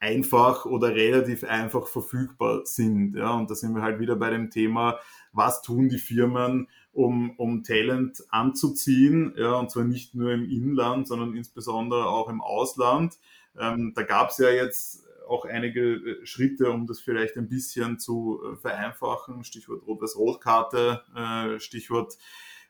einfach 0.00 0.64
oder 0.64 0.94
relativ 0.94 1.44
einfach 1.44 1.86
verfügbar 1.86 2.62
sind. 2.64 3.14
Ja, 3.14 3.34
und 3.34 3.50
da 3.50 3.54
sind 3.54 3.74
wir 3.74 3.82
halt 3.82 4.00
wieder 4.00 4.16
bei 4.16 4.30
dem 4.30 4.50
Thema, 4.50 4.98
was 5.32 5.62
tun 5.62 5.88
die 5.88 5.98
Firmen, 5.98 6.68
um, 6.92 7.38
um 7.38 7.62
Talent 7.62 8.24
anzuziehen, 8.30 9.34
ja, 9.36 9.52
und 9.52 9.70
zwar 9.70 9.84
nicht 9.84 10.14
nur 10.14 10.32
im 10.32 10.48
Inland, 10.48 11.06
sondern 11.06 11.36
insbesondere 11.36 12.08
auch 12.08 12.28
im 12.28 12.40
Ausland. 12.40 13.18
Ähm, 13.58 13.92
da 13.94 14.02
gab 14.02 14.30
es 14.30 14.38
ja 14.38 14.50
jetzt 14.50 15.06
auch 15.28 15.44
einige 15.44 15.94
äh, 15.94 16.26
Schritte, 16.26 16.70
um 16.70 16.86
das 16.86 17.00
vielleicht 17.00 17.36
ein 17.36 17.48
bisschen 17.48 17.98
zu 17.98 18.40
äh, 18.42 18.56
vereinfachen. 18.56 19.44
Stichwort 19.44 19.86
Rot-Weiß-Rot-Karte, 19.86 21.02
äh, 21.14 21.60
Stichwort 21.60 22.16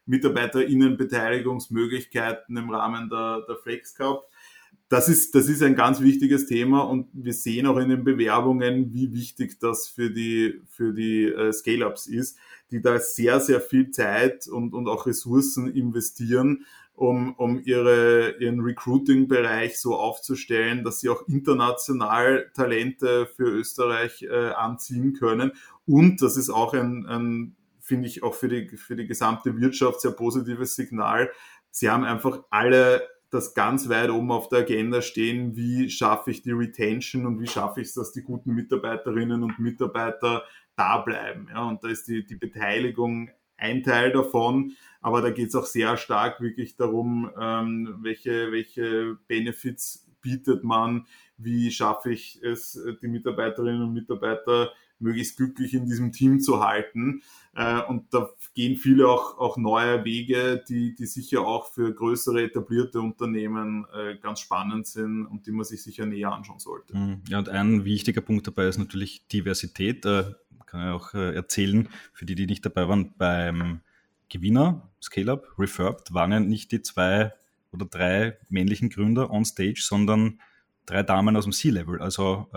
MitarbeiterInnenbeteiligungsmöglichkeiten 0.06 2.56
im 2.56 2.70
Rahmen 2.70 3.08
der, 3.08 3.44
der 3.48 3.56
Flex 3.56 3.94
Cup 3.94 4.29
das 4.90 5.08
ist, 5.08 5.36
das 5.36 5.48
ist 5.48 5.62
ein 5.62 5.76
ganz 5.76 6.00
wichtiges 6.00 6.46
Thema 6.46 6.80
und 6.80 7.06
wir 7.12 7.32
sehen 7.32 7.68
auch 7.68 7.76
in 7.76 7.90
den 7.90 8.02
Bewerbungen, 8.02 8.92
wie 8.92 9.12
wichtig 9.12 9.60
das 9.60 9.86
für 9.86 10.10
die, 10.10 10.60
für 10.66 10.92
die 10.92 11.26
äh, 11.26 11.52
Scale-Ups 11.52 12.08
ist, 12.08 12.36
die 12.72 12.82
da 12.82 12.98
sehr, 12.98 13.38
sehr 13.38 13.60
viel 13.60 13.92
Zeit 13.92 14.48
und, 14.48 14.74
und 14.74 14.88
auch 14.88 15.06
Ressourcen 15.06 15.72
investieren, 15.72 16.66
um, 16.96 17.34
um 17.36 17.62
ihre, 17.64 18.34
ihren 18.40 18.60
Recruiting-Bereich 18.60 19.78
so 19.78 19.94
aufzustellen, 19.94 20.82
dass 20.82 20.98
sie 20.98 21.08
auch 21.08 21.26
international 21.28 22.50
Talente 22.52 23.28
für 23.36 23.44
Österreich 23.48 24.22
äh, 24.24 24.50
anziehen 24.50 25.12
können. 25.12 25.52
Und 25.86 26.20
das 26.20 26.36
ist 26.36 26.50
auch 26.50 26.74
ein, 26.74 27.06
ein 27.06 27.56
finde 27.80 28.08
ich, 28.08 28.24
auch 28.24 28.34
für 28.34 28.48
die, 28.48 28.76
für 28.76 28.96
die 28.96 29.06
gesamte 29.06 29.56
Wirtschaft 29.56 30.00
sehr 30.00 30.10
positives 30.10 30.74
Signal. 30.74 31.30
Sie 31.70 31.88
haben 31.88 32.02
einfach 32.02 32.42
alle 32.50 33.02
das 33.30 33.54
ganz 33.54 33.88
weit 33.88 34.10
oben 34.10 34.32
auf 34.32 34.48
der 34.48 34.60
Agenda 34.60 35.02
stehen, 35.02 35.56
wie 35.56 35.88
schaffe 35.88 36.30
ich 36.30 36.42
die 36.42 36.52
Retention 36.52 37.26
und 37.26 37.40
wie 37.40 37.46
schaffe 37.46 37.80
ich 37.80 37.88
es, 37.88 37.94
dass 37.94 38.12
die 38.12 38.22
guten 38.22 38.54
Mitarbeiterinnen 38.54 39.42
und 39.42 39.58
Mitarbeiter 39.58 40.44
da 40.76 40.98
bleiben. 40.98 41.48
Ja, 41.50 41.68
und 41.68 41.82
da 41.84 41.88
ist 41.88 42.08
die, 42.08 42.26
die 42.26 42.36
Beteiligung 42.36 43.30
ein 43.56 43.82
Teil 43.82 44.10
davon, 44.12 44.72
aber 45.00 45.22
da 45.22 45.30
geht 45.30 45.48
es 45.48 45.54
auch 45.54 45.66
sehr 45.66 45.96
stark 45.96 46.40
wirklich 46.40 46.76
darum, 46.76 47.30
ähm, 47.38 47.98
welche, 48.02 48.50
welche 48.52 49.18
Benefits 49.28 50.08
bietet 50.20 50.64
man, 50.64 51.06
wie 51.36 51.70
schaffe 51.70 52.12
ich 52.12 52.42
es, 52.42 52.78
die 53.02 53.08
Mitarbeiterinnen 53.08 53.82
und 53.82 53.92
Mitarbeiter 53.92 54.72
möglichst 55.00 55.36
glücklich 55.36 55.74
in 55.74 55.86
diesem 55.86 56.12
Team 56.12 56.40
zu 56.40 56.64
halten. 56.64 57.22
Äh, 57.54 57.82
und 57.82 58.12
da 58.14 58.30
gehen 58.54 58.76
viele 58.76 59.08
auch, 59.08 59.38
auch 59.38 59.56
neue 59.56 60.04
Wege, 60.04 60.62
die, 60.68 60.94
die 60.94 61.06
sicher 61.06 61.40
auch 61.40 61.72
für 61.72 61.92
größere 61.92 62.42
etablierte 62.42 63.00
Unternehmen 63.00 63.86
äh, 63.92 64.16
ganz 64.16 64.40
spannend 64.40 64.86
sind 64.86 65.26
und 65.26 65.46
die 65.46 65.52
man 65.52 65.64
sich 65.64 65.82
sicher 65.82 66.06
näher 66.06 66.32
anschauen 66.32 66.58
sollte. 66.58 66.96
Mhm. 66.96 67.22
Ja, 67.28 67.38
und 67.38 67.48
ein 67.48 67.84
wichtiger 67.84 68.20
Punkt 68.20 68.46
dabei 68.46 68.68
ist 68.68 68.78
natürlich 68.78 69.26
Diversität. 69.28 70.04
Äh, 70.04 70.34
kann 70.66 70.86
ich 70.86 70.94
auch 70.94 71.14
äh, 71.14 71.34
erzählen, 71.34 71.88
für 72.12 72.26
die, 72.26 72.36
die 72.36 72.46
nicht 72.46 72.64
dabei 72.64 72.88
waren, 72.88 73.12
beim 73.18 73.80
Gewinner, 74.28 74.88
Scale-Up, 75.02 75.58
Refurbed, 75.58 76.14
waren 76.14 76.30
ja 76.30 76.38
nicht 76.38 76.70
die 76.70 76.82
zwei 76.82 77.32
oder 77.72 77.86
drei 77.86 78.38
männlichen 78.48 78.88
Gründer 78.88 79.30
on 79.30 79.44
stage, 79.44 79.80
sondern 79.80 80.40
drei 80.86 81.02
Damen 81.02 81.36
aus 81.36 81.44
dem 81.44 81.52
C-Level. 81.52 82.00
Also 82.00 82.48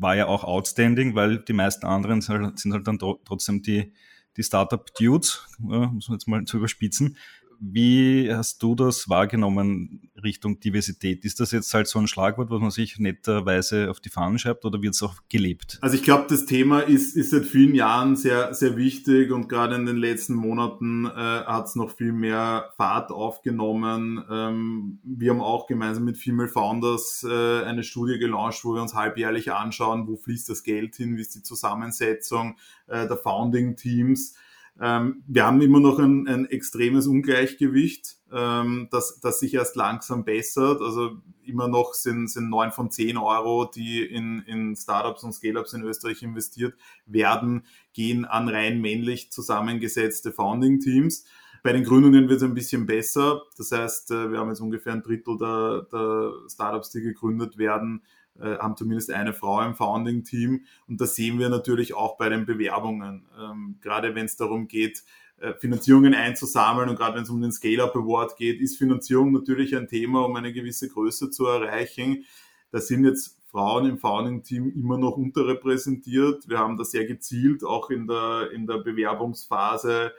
war 0.00 0.16
ja 0.16 0.26
auch 0.26 0.44
outstanding, 0.44 1.14
weil 1.14 1.38
die 1.38 1.52
meisten 1.52 1.86
anderen 1.86 2.20
sind 2.20 2.42
halt, 2.42 2.58
sind 2.58 2.72
halt 2.72 2.86
dann 2.86 2.98
trotzdem 2.98 3.62
die, 3.62 3.92
die 4.36 4.42
Startup-Dudes, 4.42 5.46
äh, 5.60 5.86
muss 5.86 6.08
man 6.08 6.18
jetzt 6.18 6.26
mal 6.26 6.44
zu 6.44 6.56
überspitzen. 6.56 7.16
Wie 7.62 8.32
hast 8.32 8.62
du 8.62 8.74
das 8.74 9.10
wahrgenommen 9.10 10.10
Richtung 10.22 10.60
Diversität? 10.60 11.26
Ist 11.26 11.40
das 11.40 11.52
jetzt 11.52 11.72
halt 11.74 11.88
so 11.88 11.98
ein 11.98 12.06
Schlagwort, 12.06 12.48
was 12.50 12.60
man 12.60 12.70
sich 12.70 12.98
netterweise 12.98 13.90
auf 13.90 14.00
die 14.00 14.08
Fahnen 14.08 14.38
schreibt 14.38 14.64
oder 14.64 14.80
wird 14.80 14.94
es 14.94 15.02
auch 15.02 15.16
gelebt? 15.28 15.78
Also 15.82 15.94
ich 15.94 16.02
glaube, 16.02 16.24
das 16.30 16.46
Thema 16.46 16.80
ist, 16.80 17.16
ist 17.16 17.30
seit 17.30 17.44
vielen 17.44 17.74
Jahren 17.74 18.16
sehr, 18.16 18.54
sehr 18.54 18.78
wichtig 18.78 19.30
und 19.30 19.48
gerade 19.48 19.74
in 19.74 19.84
den 19.84 19.98
letzten 19.98 20.34
Monaten 20.34 21.04
äh, 21.04 21.10
hat 21.10 21.66
es 21.66 21.76
noch 21.76 21.90
viel 21.90 22.12
mehr 22.12 22.70
Fahrt 22.78 23.10
aufgenommen. 23.10 24.24
Ähm, 24.30 24.98
wir 25.04 25.30
haben 25.30 25.42
auch 25.42 25.66
gemeinsam 25.66 26.04
mit 26.04 26.16
Female 26.16 26.48
Founders 26.48 27.26
äh, 27.28 27.62
eine 27.64 27.82
Studie 27.82 28.18
gelauncht, 28.18 28.64
wo 28.64 28.74
wir 28.74 28.80
uns 28.80 28.94
halbjährlich 28.94 29.52
anschauen, 29.52 30.06
wo 30.06 30.16
fließt 30.16 30.48
das 30.48 30.62
Geld 30.62 30.96
hin, 30.96 31.18
wie 31.18 31.20
ist 31.20 31.34
die 31.34 31.42
Zusammensetzung 31.42 32.56
äh, 32.86 33.06
der 33.06 33.18
Founding 33.18 33.76
Teams. 33.76 34.34
Ähm, 34.80 35.22
wir 35.26 35.44
haben 35.44 35.60
immer 35.60 35.78
noch 35.78 35.98
ein, 35.98 36.26
ein 36.26 36.46
extremes 36.46 37.06
Ungleichgewicht, 37.06 38.16
ähm, 38.32 38.88
das, 38.90 39.20
das 39.20 39.38
sich 39.38 39.52
erst 39.52 39.76
langsam 39.76 40.24
bessert. 40.24 40.80
Also 40.80 41.18
immer 41.44 41.68
noch 41.68 41.92
sind, 41.92 42.28
sind 42.28 42.48
neun 42.48 42.72
von 42.72 42.90
zehn 42.90 43.18
Euro, 43.18 43.66
die 43.66 44.02
in, 44.02 44.40
in 44.46 44.74
Startups 44.76 45.22
und 45.22 45.34
Scale-Ups 45.34 45.74
in 45.74 45.82
Österreich 45.82 46.22
investiert 46.22 46.74
werden, 47.04 47.66
gehen 47.92 48.24
an 48.24 48.48
rein 48.48 48.80
männlich 48.80 49.30
zusammengesetzte 49.30 50.32
Founding-Teams. 50.32 51.26
Bei 51.62 51.74
den 51.74 51.84
Gründungen 51.84 52.30
wird 52.30 52.38
es 52.38 52.42
ein 52.42 52.54
bisschen 52.54 52.86
besser. 52.86 53.42
Das 53.58 53.72
heißt, 53.72 54.12
äh, 54.12 54.30
wir 54.30 54.38
haben 54.38 54.48
jetzt 54.48 54.60
ungefähr 54.60 54.94
ein 54.94 55.02
Drittel 55.02 55.36
der, 55.36 55.86
der 55.92 56.32
Startups, 56.48 56.90
die 56.90 57.02
gegründet 57.02 57.58
werden, 57.58 58.02
äh, 58.38 58.58
haben 58.58 58.76
zumindest 58.76 59.10
eine 59.10 59.32
Frau 59.32 59.60
im 59.62 59.74
Founding-Team. 59.74 60.64
Und 60.86 61.00
das 61.00 61.14
sehen 61.14 61.38
wir 61.38 61.48
natürlich 61.48 61.94
auch 61.94 62.16
bei 62.16 62.28
den 62.28 62.46
Bewerbungen. 62.46 63.26
Ähm, 63.38 63.78
gerade 63.80 64.14
wenn 64.14 64.26
es 64.26 64.36
darum 64.36 64.68
geht, 64.68 65.02
äh, 65.40 65.54
Finanzierungen 65.54 66.14
einzusammeln 66.14 66.88
und 66.88 66.96
gerade 66.96 67.16
wenn 67.16 67.22
es 67.22 67.30
um 67.30 67.40
den 67.40 67.52
Scale-Up 67.52 67.96
Award 67.96 68.36
geht, 68.36 68.60
ist 68.60 68.76
Finanzierung 68.76 69.32
natürlich 69.32 69.74
ein 69.74 69.88
Thema, 69.88 70.24
um 70.24 70.36
eine 70.36 70.52
gewisse 70.52 70.88
Größe 70.88 71.30
zu 71.30 71.46
erreichen. 71.46 72.24
da 72.72 72.80
sind 72.80 73.04
jetzt 73.04 73.40
Frauen 73.50 73.86
im 73.86 73.98
Founding-Team 73.98 74.72
immer 74.76 74.96
noch 74.96 75.16
unterrepräsentiert. 75.16 76.48
Wir 76.48 76.58
haben 76.58 76.76
da 76.76 76.84
sehr 76.84 77.04
gezielt 77.04 77.64
auch 77.64 77.90
in 77.90 78.06
der, 78.06 78.50
in 78.52 78.66
der 78.66 78.78
Bewerbungsphase 78.78 80.12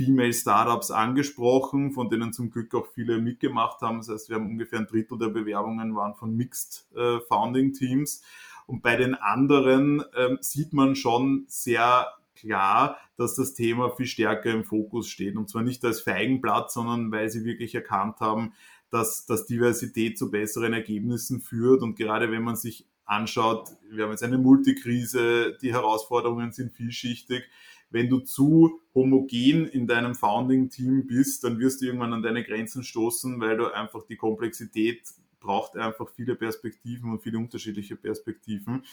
Female 0.00 0.32
Startups 0.32 0.90
angesprochen, 0.90 1.92
von 1.92 2.08
denen 2.08 2.32
zum 2.32 2.50
Glück 2.50 2.74
auch 2.74 2.86
viele 2.94 3.20
mitgemacht 3.20 3.82
haben. 3.82 3.98
Das 3.98 4.08
heißt, 4.08 4.30
wir 4.30 4.36
haben 4.36 4.48
ungefähr 4.48 4.78
ein 4.78 4.86
Drittel 4.86 5.18
der 5.18 5.28
Bewerbungen 5.28 5.94
waren 5.94 6.14
von 6.14 6.34
Mixed 6.34 6.86
äh, 6.96 7.20
Founding 7.28 7.74
Teams. 7.74 8.22
Und 8.66 8.82
bei 8.82 8.96
den 8.96 9.14
anderen 9.14 10.02
ähm, 10.16 10.38
sieht 10.40 10.72
man 10.72 10.96
schon 10.96 11.44
sehr 11.48 12.06
klar, 12.34 12.96
dass 13.18 13.34
das 13.34 13.52
Thema 13.52 13.90
viel 13.90 14.06
stärker 14.06 14.50
im 14.50 14.64
Fokus 14.64 15.06
steht. 15.06 15.36
Und 15.36 15.50
zwar 15.50 15.62
nicht 15.62 15.84
als 15.84 16.00
Feigenblatt, 16.00 16.72
sondern 16.72 17.12
weil 17.12 17.28
sie 17.28 17.44
wirklich 17.44 17.74
erkannt 17.74 18.20
haben, 18.20 18.54
dass, 18.88 19.26
dass 19.26 19.44
Diversität 19.44 20.16
zu 20.16 20.30
besseren 20.30 20.72
Ergebnissen 20.72 21.42
führt. 21.42 21.82
Und 21.82 21.96
gerade 21.96 22.32
wenn 22.32 22.42
man 22.42 22.56
sich 22.56 22.86
anschaut, 23.04 23.68
wir 23.90 24.04
haben 24.04 24.12
jetzt 24.12 24.22
eine 24.22 24.38
Multikrise, 24.38 25.58
die 25.60 25.74
Herausforderungen 25.74 26.52
sind 26.52 26.72
vielschichtig. 26.72 27.42
Wenn 27.90 28.08
du 28.08 28.20
zu 28.20 28.80
homogen 28.94 29.66
in 29.66 29.86
deinem 29.86 30.14
Founding-Team 30.14 31.06
bist, 31.06 31.44
dann 31.44 31.58
wirst 31.58 31.80
du 31.80 31.86
irgendwann 31.86 32.12
an 32.12 32.22
deine 32.22 32.44
Grenzen 32.44 32.82
stoßen, 32.82 33.40
weil 33.40 33.56
du 33.56 33.66
einfach 33.66 34.04
die 34.06 34.16
Komplexität 34.16 35.02
braucht 35.40 35.76
einfach 35.76 36.08
viele 36.14 36.36
Perspektiven 36.36 37.10
und 37.10 37.22
viele 37.22 37.38
unterschiedliche 37.38 37.96
Perspektiven. 37.96 38.84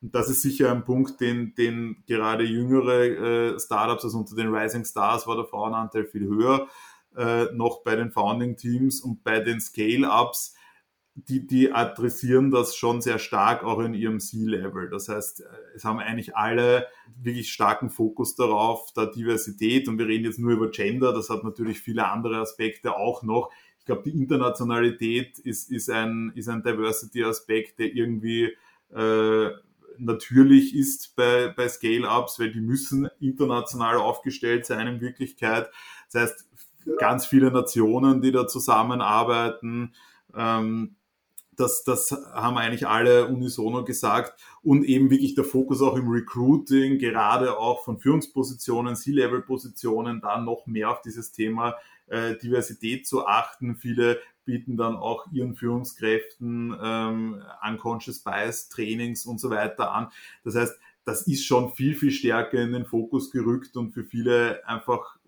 Und 0.00 0.14
das 0.14 0.30
ist 0.30 0.42
sicher 0.42 0.70
ein 0.70 0.84
Punkt, 0.84 1.20
den, 1.20 1.54
den 1.56 2.02
gerade 2.06 2.44
jüngere 2.44 3.54
äh, 3.54 3.60
Startups, 3.60 4.04
also 4.04 4.18
unter 4.18 4.36
den 4.36 4.54
Rising 4.54 4.84
Stars 4.84 5.26
war 5.26 5.36
der 5.36 5.46
Frauenanteil 5.46 6.06
viel 6.06 6.26
höher, 6.26 6.68
äh, 7.16 7.46
noch 7.52 7.82
bei 7.82 7.96
den 7.96 8.12
Founding 8.12 8.56
Teams 8.56 9.00
und 9.00 9.24
bei 9.24 9.40
den 9.40 9.60
Scale-Ups, 9.60 10.54
die, 11.16 11.46
die 11.46 11.72
adressieren 11.72 12.50
das 12.50 12.76
schon 12.76 13.00
sehr 13.00 13.18
stark 13.18 13.64
auch 13.64 13.80
in 13.80 13.94
ihrem 13.94 14.20
C-Level. 14.20 14.90
Das 14.90 15.08
heißt, 15.08 15.42
es 15.74 15.84
haben 15.84 15.98
eigentlich 15.98 16.36
alle 16.36 16.86
wirklich 17.22 17.50
starken 17.50 17.88
Fokus 17.88 18.34
darauf, 18.34 18.92
da 18.94 19.06
Diversität 19.06 19.88
und 19.88 19.98
wir 19.98 20.06
reden 20.06 20.24
jetzt 20.24 20.38
nur 20.38 20.52
über 20.52 20.70
Gender, 20.70 21.14
das 21.14 21.30
hat 21.30 21.42
natürlich 21.42 21.80
viele 21.80 22.06
andere 22.06 22.38
Aspekte 22.38 22.96
auch 22.96 23.22
noch. 23.22 23.50
Ich 23.78 23.86
glaube, 23.86 24.02
die 24.02 24.18
Internationalität 24.18 25.38
ist, 25.38 25.70
ist 25.70 25.88
ein, 25.88 26.32
ist 26.34 26.48
ein 26.48 26.62
Diversity-Aspekt, 26.62 27.78
der 27.78 27.94
irgendwie 27.94 28.52
äh, 28.94 29.50
natürlich 29.98 30.74
ist 30.74 31.16
bei, 31.16 31.48
bei 31.56 31.68
Scale-Ups, 31.68 32.38
weil 32.38 32.52
die 32.52 32.60
müssen 32.60 33.08
international 33.20 33.96
aufgestellt 33.96 34.66
sein 34.66 34.86
in 34.86 35.00
Wirklichkeit. 35.00 35.70
Das 36.12 36.22
heißt, 36.22 36.48
ganz 36.98 37.24
viele 37.24 37.50
Nationen, 37.50 38.20
die 38.20 38.32
da 38.32 38.46
zusammenarbeiten. 38.46 39.94
Ähm, 40.34 40.96
das, 41.56 41.84
das 41.84 42.12
haben 42.32 42.58
eigentlich 42.58 42.86
alle 42.86 43.26
unisono 43.26 43.84
gesagt. 43.84 44.40
Und 44.62 44.84
eben 44.84 45.10
wirklich 45.10 45.34
der 45.34 45.44
Fokus 45.44 45.82
auch 45.82 45.96
im 45.96 46.08
Recruiting, 46.08 46.98
gerade 46.98 47.58
auch 47.58 47.84
von 47.84 47.98
Führungspositionen, 47.98 48.96
C-Level-Positionen, 48.96 50.20
dann 50.20 50.44
noch 50.44 50.66
mehr 50.66 50.90
auf 50.90 51.02
dieses 51.02 51.32
Thema 51.32 51.76
äh, 52.06 52.36
Diversität 52.36 53.06
zu 53.06 53.26
achten. 53.26 53.76
Viele 53.76 54.20
bieten 54.44 54.76
dann 54.76 54.96
auch 54.96 55.26
ihren 55.32 55.54
Führungskräften 55.56 56.76
ähm, 56.80 57.42
Unconscious 57.68 58.20
Bias 58.20 58.68
Trainings 58.68 59.26
und 59.26 59.40
so 59.40 59.50
weiter 59.50 59.92
an. 59.92 60.08
Das 60.44 60.54
heißt, 60.54 60.78
das 61.04 61.22
ist 61.26 61.44
schon 61.44 61.72
viel, 61.72 61.94
viel 61.94 62.10
stärker 62.10 62.60
in 62.60 62.72
den 62.72 62.84
Fokus 62.84 63.30
gerückt 63.30 63.76
und 63.76 63.92
für 63.92 64.04
viele 64.04 64.66
einfach 64.66 65.18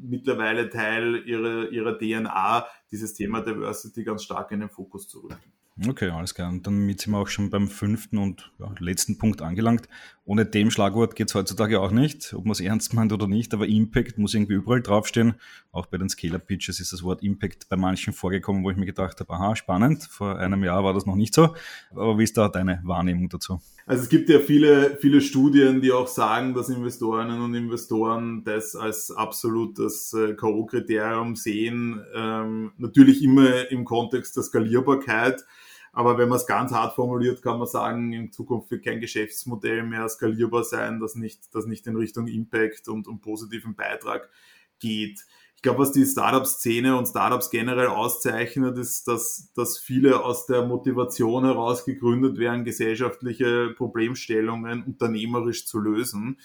mittlerweile 0.00 0.70
Teil 0.70 1.22
ihrer, 1.26 1.70
ihrer 1.70 1.98
DNA, 1.98 2.66
dieses 2.90 3.14
Thema 3.14 3.40
Diversity 3.40 4.04
ganz 4.04 4.24
stark 4.24 4.50
in 4.52 4.60
den 4.60 4.70
Fokus 4.70 5.08
zu 5.08 5.20
rücken. 5.20 5.52
Okay, 5.88 6.10
alles 6.10 6.34
klar. 6.34 6.50
Und 6.50 6.66
damit 6.66 7.00
sind 7.00 7.12
wir 7.12 7.18
auch 7.18 7.28
schon 7.28 7.48
beim 7.48 7.66
fünften 7.66 8.18
und 8.18 8.52
ja, 8.58 8.70
letzten 8.78 9.16
Punkt 9.16 9.40
angelangt. 9.40 9.88
Ohne 10.24 10.44
dem 10.44 10.70
Schlagwort 10.70 11.16
geht 11.16 11.30
es 11.30 11.34
heutzutage 11.34 11.80
auch 11.80 11.90
nicht, 11.90 12.34
ob 12.34 12.44
man 12.44 12.52
es 12.52 12.60
ernst 12.60 12.92
meint 12.92 13.12
oder 13.12 13.26
nicht, 13.26 13.52
aber 13.54 13.66
Impact 13.66 14.18
muss 14.18 14.34
irgendwie 14.34 14.54
überall 14.54 14.82
draufstehen. 14.82 15.34
Auch 15.72 15.86
bei 15.86 15.96
den 15.96 16.10
Scalar-Pitches 16.10 16.78
ist 16.78 16.92
das 16.92 17.02
Wort 17.02 17.22
Impact 17.22 17.68
bei 17.70 17.76
manchen 17.76 18.12
vorgekommen, 18.12 18.62
wo 18.62 18.70
ich 18.70 18.76
mir 18.76 18.86
gedacht 18.86 19.18
habe, 19.18 19.32
aha, 19.32 19.56
spannend. 19.56 20.04
Vor 20.04 20.38
einem 20.38 20.62
Jahr 20.62 20.84
war 20.84 20.92
das 20.92 21.06
noch 21.06 21.16
nicht 21.16 21.34
so. 21.34 21.54
Aber 21.90 22.18
wie 22.18 22.24
ist 22.24 22.36
da 22.36 22.48
deine 22.48 22.80
Wahrnehmung 22.84 23.30
dazu? 23.30 23.60
Also 23.86 24.04
es 24.04 24.08
gibt 24.10 24.28
ja 24.28 24.38
viele, 24.38 24.98
viele 25.00 25.20
Studien, 25.22 25.80
die 25.80 25.90
auch 25.90 26.06
sagen, 26.06 26.54
dass 26.54 26.68
Investorinnen 26.68 27.40
und 27.40 27.54
Investoren 27.54 28.44
das 28.44 28.76
als 28.76 29.10
absolutes 29.10 30.12
äh, 30.12 30.34
K.O.-Kriterium 30.34 31.34
sehen. 31.34 32.00
Ähm, 32.14 32.72
natürlich 32.76 33.24
immer 33.24 33.70
im 33.70 33.84
Kontext 33.84 34.36
der 34.36 34.44
Skalierbarkeit. 34.44 35.44
Aber 35.92 36.16
wenn 36.16 36.30
man 36.30 36.38
es 36.38 36.46
ganz 36.46 36.72
hart 36.72 36.94
formuliert, 36.94 37.42
kann 37.42 37.58
man 37.58 37.68
sagen, 37.68 38.12
in 38.14 38.32
Zukunft 38.32 38.70
wird 38.70 38.84
kein 38.84 39.00
Geschäftsmodell 39.00 39.82
mehr 39.82 40.08
skalierbar 40.08 40.64
sein, 40.64 41.00
das 41.00 41.14
nicht, 41.14 41.54
das 41.54 41.66
nicht 41.66 41.86
in 41.86 41.96
Richtung 41.96 42.26
Impact 42.28 42.88
und, 42.88 43.06
und 43.06 43.20
positiven 43.20 43.74
Beitrag 43.74 44.30
geht. 44.78 45.26
Ich 45.54 45.62
glaube, 45.62 45.80
was 45.80 45.92
die 45.92 46.06
Startup-Szene 46.06 46.96
und 46.96 47.06
Startups 47.06 47.50
generell 47.50 47.86
auszeichnet, 47.86 48.78
ist, 48.78 49.06
dass, 49.06 49.52
dass 49.54 49.78
viele 49.78 50.24
aus 50.24 50.46
der 50.46 50.66
Motivation 50.66 51.44
heraus 51.44 51.84
gegründet 51.84 52.38
werden, 52.38 52.64
gesellschaftliche 52.64 53.72
Problemstellungen 53.76 54.82
unternehmerisch 54.82 55.66
zu 55.66 55.78
lösen. 55.78 56.40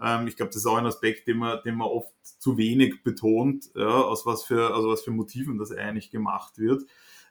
Ähm, 0.00 0.28
ich 0.28 0.36
glaube, 0.36 0.50
das 0.50 0.58
ist 0.58 0.66
auch 0.66 0.76
ein 0.76 0.86
Aspekt, 0.86 1.26
den 1.26 1.38
man, 1.38 1.58
den 1.64 1.76
man 1.76 1.88
oft 1.88 2.12
zu 2.22 2.58
wenig 2.58 3.02
betont, 3.02 3.70
ja, 3.74 3.88
aus 3.88 4.24
was 4.24 4.44
für, 4.44 4.72
also 4.72 4.88
was 4.90 5.02
für 5.02 5.10
Motiven 5.10 5.58
das 5.58 5.72
eigentlich 5.72 6.10
gemacht 6.10 6.58
wird. 6.58 6.84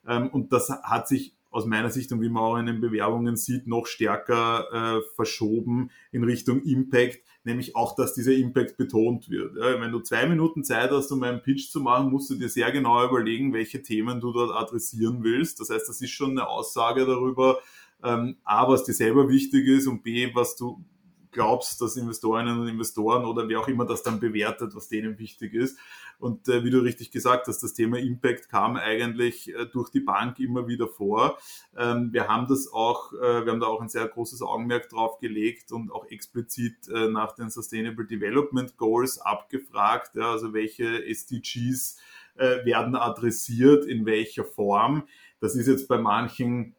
Ähm, 0.06 0.30
und 0.30 0.52
das 0.52 0.70
hat 0.70 1.08
sich 1.08 1.39
aus 1.50 1.66
meiner 1.66 1.90
Sicht 1.90 2.12
und 2.12 2.22
wie 2.22 2.30
man 2.30 2.44
auch 2.44 2.58
in 2.58 2.68
den 2.68 2.82
Bewerbungen 2.82 3.36
sieht, 3.36 3.68
noch 3.68 3.88
stärker 3.88 4.98
äh, 4.98 5.02
verschoben 5.16 5.90
in 6.12 6.24
Richtung 6.24 6.62
Impact, 6.62 7.22
nämlich 7.44 7.76
auch, 7.76 7.96
dass 7.96 8.14
dieser 8.14 8.34
Impact 8.34 8.78
betont 8.78 9.30
wird. 9.30 9.56
Ja, 9.58 9.82
wenn 9.82 9.92
du 9.92 10.00
zwei 10.00 10.28
Minuten 10.28 10.64
Zeit 10.64 10.92
hast, 10.92 11.12
um 11.12 11.24
einen 11.24 11.42
Pitch 11.42 11.72
zu 11.72 11.80
machen, 11.80 12.12
musst 12.12 12.30
du 12.30 12.36
dir 12.36 12.50
sehr 12.50 12.72
genau 12.72 13.04
überlegen, 13.04 13.54
welche 13.54 13.82
Themen 13.82 14.20
du 14.22 14.32
dort 14.32 14.56
adressieren 14.56 15.24
willst. 15.24 15.60
Das 15.60 15.70
heißt, 15.70 15.90
das 15.90 16.02
ist 16.02 16.12
schon 16.12 16.32
eine 16.32 16.48
Aussage 16.48 17.06
darüber, 17.06 17.60
ähm, 18.04 18.38
A, 18.44 18.68
was 18.68 18.84
dir 18.84 18.94
selber 18.94 19.28
wichtig 19.28 19.68
ist 19.68 19.88
und 19.88 20.04
B, 20.04 20.34
was 20.34 20.56
du 20.56 20.84
glaubst, 21.32 21.82
dass 21.82 21.96
Investorinnen 21.96 22.60
und 22.60 22.68
Investoren 22.68 23.26
oder 23.26 23.48
wer 23.48 23.60
auch 23.60 23.68
immer 23.68 23.86
das 23.86 24.04
dann 24.04 24.20
bewertet, 24.20 24.76
was 24.76 24.90
denen 24.90 25.20
wichtig 25.20 25.54
ist. 25.54 25.78
Und 26.20 26.50
äh, 26.50 26.64
wie 26.66 26.70
du 26.70 26.80
richtig 26.80 27.12
gesagt 27.12 27.48
hast, 27.48 27.64
das 27.64 27.74
Thema 27.74 27.98
Impact 27.98 28.50
kam 28.50 28.76
eigentlich 28.76 29.56
äh, 29.56 29.66
durch 29.66 29.90
die 29.90 30.02
Bank 30.02 30.40
immer 30.40 30.68
wieder 30.68 30.88
vor. 30.88 31.38
Ähm, 31.78 32.12
wir 32.12 32.28
haben 32.28 32.48
das 32.48 32.72
auch, 32.72 33.14
äh, 33.14 33.46
wir 33.46 33.52
haben 33.52 33.62
da 33.62 33.68
auch 33.68 33.82
ein 33.82 33.90
sehr 33.90 34.08
großes 34.08 34.42
Augenmerk 34.42 34.90
drauf 34.90 35.20
gelegt 35.20 35.72
und 35.72 35.92
auch 35.92 36.06
explizit 36.10 36.90
äh, 36.90 37.08
nach 37.08 37.34
den 37.36 37.50
Sustainable 37.50 38.06
Development 38.06 38.76
Goals 38.76 39.20
abgefragt, 39.20 40.16
ja, 40.16 40.32
also 40.32 40.54
welche 40.54 41.06
SDGs 41.06 41.98
äh, 42.36 42.66
werden 42.66 42.96
adressiert, 42.96 43.86
in 43.86 44.06
welcher 44.06 44.44
Form. 44.44 45.04
Das 45.40 45.56
ist 45.56 45.68
jetzt 45.68 45.88
bei 45.88 45.98
manchen 45.98 46.76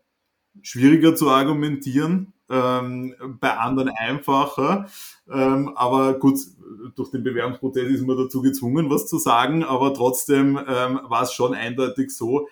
schwieriger 0.61 1.15
zu 1.15 1.31
argumentieren, 1.31 2.33
ähm, 2.51 3.15
bei 3.41 3.57
anderen 3.57 3.91
einfacher. 3.91 4.89
Ähm, 5.31 5.73
aber 5.77 6.19
gut, 6.19 6.39
durch 6.97 7.11
den 7.11 7.23
Bewerbungsprozess 7.23 7.89
ist 7.89 8.07
man 8.07 8.17
dazu 8.17 8.43
gezwungen, 8.43 8.91
was 8.91 9.07
zu 9.07 9.19
sagen, 9.19 9.65
aber 9.65 9.95
trotzdem 9.95 10.59
ähm, 10.59 11.01
war 11.05 11.23
es 11.23 11.33
schon 11.33 11.55
eindeutig 11.55 12.11
so, 12.11 12.49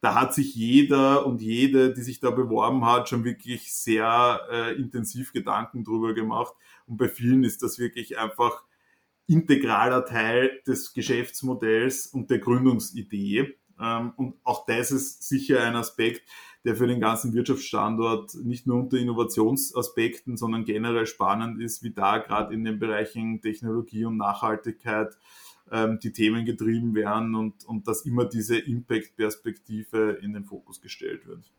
da 0.00 0.14
hat 0.14 0.34
sich 0.34 0.54
jeder 0.54 1.26
und 1.26 1.42
jede, 1.42 1.92
die 1.92 2.00
sich 2.00 2.20
da 2.20 2.30
beworben 2.30 2.86
hat, 2.86 3.08
schon 3.08 3.24
wirklich 3.24 3.74
sehr 3.74 4.40
äh, 4.50 4.74
intensiv 4.74 5.32
Gedanken 5.32 5.84
drüber 5.84 6.14
gemacht. 6.14 6.54
Und 6.86 6.96
bei 6.96 7.08
vielen 7.08 7.44
ist 7.44 7.62
das 7.62 7.78
wirklich 7.78 8.18
einfach 8.18 8.64
integraler 9.26 10.06
Teil 10.06 10.60
des 10.66 10.94
Geschäftsmodells 10.94 12.06
und 12.06 12.30
der 12.30 12.38
Gründungsidee. 12.38 13.58
Ähm, 13.78 14.12
und 14.16 14.36
auch 14.42 14.64
das 14.66 14.90
ist 14.90 15.28
sicher 15.28 15.62
ein 15.62 15.76
Aspekt, 15.76 16.22
der 16.64 16.76
für 16.76 16.86
den 16.86 17.00
ganzen 17.00 17.32
Wirtschaftsstandort 17.32 18.34
nicht 18.42 18.66
nur 18.66 18.78
unter 18.78 18.98
Innovationsaspekten, 18.98 20.36
sondern 20.36 20.64
generell 20.64 21.06
spannend 21.06 21.60
ist, 21.60 21.82
wie 21.82 21.90
da 21.90 22.18
gerade 22.18 22.52
in 22.54 22.64
den 22.64 22.78
Bereichen 22.78 23.40
Technologie 23.40 24.04
und 24.04 24.18
Nachhaltigkeit 24.18 25.16
ähm, 25.70 25.98
die 26.02 26.12
Themen 26.12 26.44
getrieben 26.44 26.94
werden 26.94 27.34
und, 27.34 27.64
und 27.64 27.88
dass 27.88 28.02
immer 28.02 28.26
diese 28.26 28.58
Impact-Perspektive 28.58 30.18
in 30.22 30.32
den 30.32 30.44
Fokus 30.44 30.80
gestellt 30.80 31.26
wird. 31.26 31.50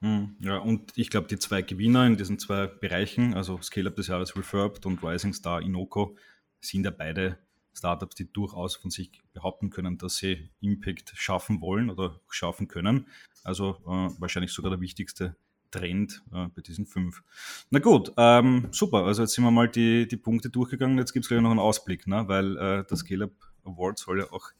Hm, 0.00 0.36
ja, 0.40 0.58
und 0.58 0.92
ich 0.96 1.10
glaube, 1.10 1.28
die 1.28 1.38
zwei 1.38 1.62
Gewinner 1.62 2.06
in 2.06 2.16
diesen 2.16 2.38
zwei 2.38 2.66
Bereichen, 2.66 3.34
also 3.34 3.60
Scale-Up 3.60 3.96
des 3.96 4.08
Jahres 4.08 4.36
Refurbed 4.36 4.86
und 4.86 5.02
Rising 5.04 5.32
Star 5.32 5.60
Inoko, 5.60 6.16
sind 6.60 6.84
ja 6.84 6.90
beide 6.90 7.38
Startups, 7.74 8.14
die 8.14 8.32
durchaus 8.32 8.76
von 8.76 8.90
sich 8.90 9.10
behaupten 9.32 9.70
können, 9.70 9.98
dass 9.98 10.16
sie 10.16 10.50
Impact 10.60 11.12
schaffen 11.14 11.60
wollen 11.60 11.90
oder 11.90 12.20
schaffen 12.28 12.68
können. 12.68 13.06
Also 13.44 13.76
äh, 13.86 14.10
wahrscheinlich 14.20 14.52
sogar 14.52 14.70
der 14.70 14.80
wichtigste 14.80 15.36
Trend 15.70 16.22
äh, 16.32 16.48
bei 16.48 16.62
diesen 16.62 16.86
fünf. 16.86 17.22
Na 17.70 17.80
gut, 17.80 18.12
ähm, 18.16 18.68
super. 18.70 19.04
Also 19.04 19.22
jetzt 19.22 19.32
sind 19.32 19.44
wir 19.44 19.50
mal 19.50 19.68
die, 19.68 20.06
die 20.06 20.16
Punkte 20.16 20.50
durchgegangen. 20.50 20.98
Jetzt 20.98 21.12
gibt 21.12 21.24
es 21.24 21.28
gleich 21.28 21.40
noch 21.40 21.50
einen 21.50 21.58
Ausblick, 21.58 22.06
ne? 22.06 22.28
weil 22.28 22.56
äh, 22.56 22.84
das 22.88 23.00
Scale-Up 23.00 23.32
Award 23.64 23.98
soll 23.98 24.20
ja 24.20 24.32
auch 24.32 24.50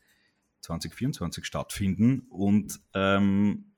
2024 0.63 1.45
stattfinden. 1.45 2.27
Und 2.31 2.81
ähm, 2.95 3.73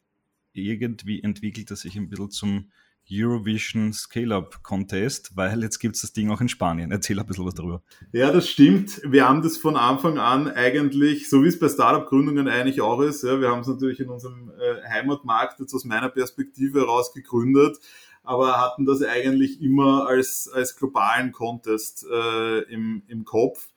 irgendwie 0.53 1.23
entwickelt 1.23 1.71
er 1.71 1.77
sich 1.77 1.97
ein 1.97 2.09
bisschen 2.09 2.31
zum 2.31 2.71
Eurovision 3.11 3.93
Scale-Up 3.93 4.63
Contest, 4.63 5.37
weil 5.37 5.63
jetzt 5.63 5.79
gibt 5.79 5.97
es 5.97 6.03
das 6.03 6.13
Ding 6.13 6.31
auch 6.31 6.41
in 6.41 6.49
Spanien. 6.49 6.91
Erzähl 6.91 7.19
ein 7.19 7.27
bisschen 7.27 7.45
was 7.45 7.55
darüber. 7.55 7.83
Ja, 8.13 8.33
das 8.33 8.49
stimmt. 8.49 9.01
Wir 9.05 9.29
haben 9.29 9.43
das 9.43 9.57
von 9.57 9.77
Anfang 9.77 10.19
an 10.19 10.49
eigentlich, 10.49 11.29
so 11.29 11.43
wie 11.45 11.49
es 11.49 11.59
bei 11.59 11.69
Startup-Gründungen 11.69 12.49
eigentlich 12.49 12.81
auch 12.81 13.01
ist, 13.01 13.23
ja, 13.23 13.41
wir 13.41 13.51
haben 13.51 13.61
es 13.61 13.69
natürlich 13.69 14.01
in 14.01 14.09
unserem 14.09 14.51
äh, 14.51 14.89
Heimatmarkt 14.89 15.61
jetzt 15.61 15.75
aus 15.75 15.85
meiner 15.85 16.09
Perspektive 16.09 16.81
heraus 16.81 17.13
gegründet, 17.13 17.79
aber 18.23 18.61
hatten 18.61 18.87
das 18.87 19.03
eigentlich 19.03 19.61
immer 19.61 20.07
als, 20.07 20.51
als 20.53 20.77
globalen 20.77 21.33
Contest 21.33 22.07
äh, 22.11 22.61
im, 22.73 23.03
im 23.09 23.25
Kopf. 23.25 23.69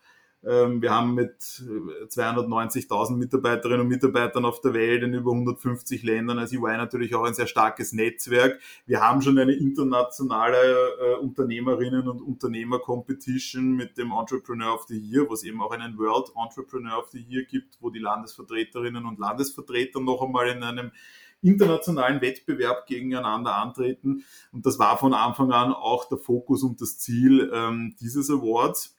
Ähm, 0.47 0.81
wir 0.81 0.91
haben 0.91 1.13
mit 1.13 1.41
290.000 1.41 3.13
äh, 3.13 3.17
Mitarbeiterinnen 3.17 3.81
und 3.81 3.88
Mitarbeitern 3.89 4.45
auf 4.45 4.62
der 4.62 4.73
Welt 4.73 5.03
in 5.03 5.13
über 5.13 5.31
150 5.31 6.03
Ländern 6.03 6.39
als 6.39 6.53
EY 6.53 6.77
natürlich 6.77 7.13
auch 7.15 7.25
ein 7.25 7.33
sehr 7.33 7.47
starkes 7.47 7.91
Netzwerk. 7.91 8.60
Wir 8.86 9.01
haben 9.01 9.21
schon 9.21 9.38
eine 9.38 9.53
internationale 9.53 10.57
äh, 10.57 11.15
Unternehmerinnen 11.15 12.07
und 12.07 12.21
Unternehmer-Competition 12.21 13.73
mit 13.73 13.97
dem 13.97 14.12
Entrepreneur 14.12 14.73
of 14.75 14.86
the 14.88 14.97
Year, 14.97 15.27
wo 15.27 15.33
es 15.33 15.43
eben 15.43 15.62
auch 15.62 15.71
einen 15.71 15.97
World 15.97 16.31
Entrepreneur 16.41 16.97
of 16.99 17.10
the 17.10 17.19
Year 17.19 17.43
gibt, 17.43 17.77
wo 17.81 17.89
die 17.89 17.99
Landesvertreterinnen 17.99 19.05
und 19.05 19.19
Landesvertreter 19.19 19.99
noch 19.99 20.21
einmal 20.21 20.47
in 20.47 20.63
einem 20.63 20.91
internationalen 21.41 22.21
Wettbewerb 22.21 22.88
gegeneinander 22.88 23.55
antreten. 23.55 24.23
Und 24.51 24.65
das 24.65 24.79
war 24.79 24.97
von 24.97 25.13
Anfang 25.13 25.51
an 25.51 25.73
auch 25.73 26.07
der 26.07 26.17
Fokus 26.17 26.63
und 26.63 26.81
das 26.81 26.97
Ziel 26.97 27.51
ähm, 27.53 27.95
dieses 27.99 28.29
Awards. 28.29 28.96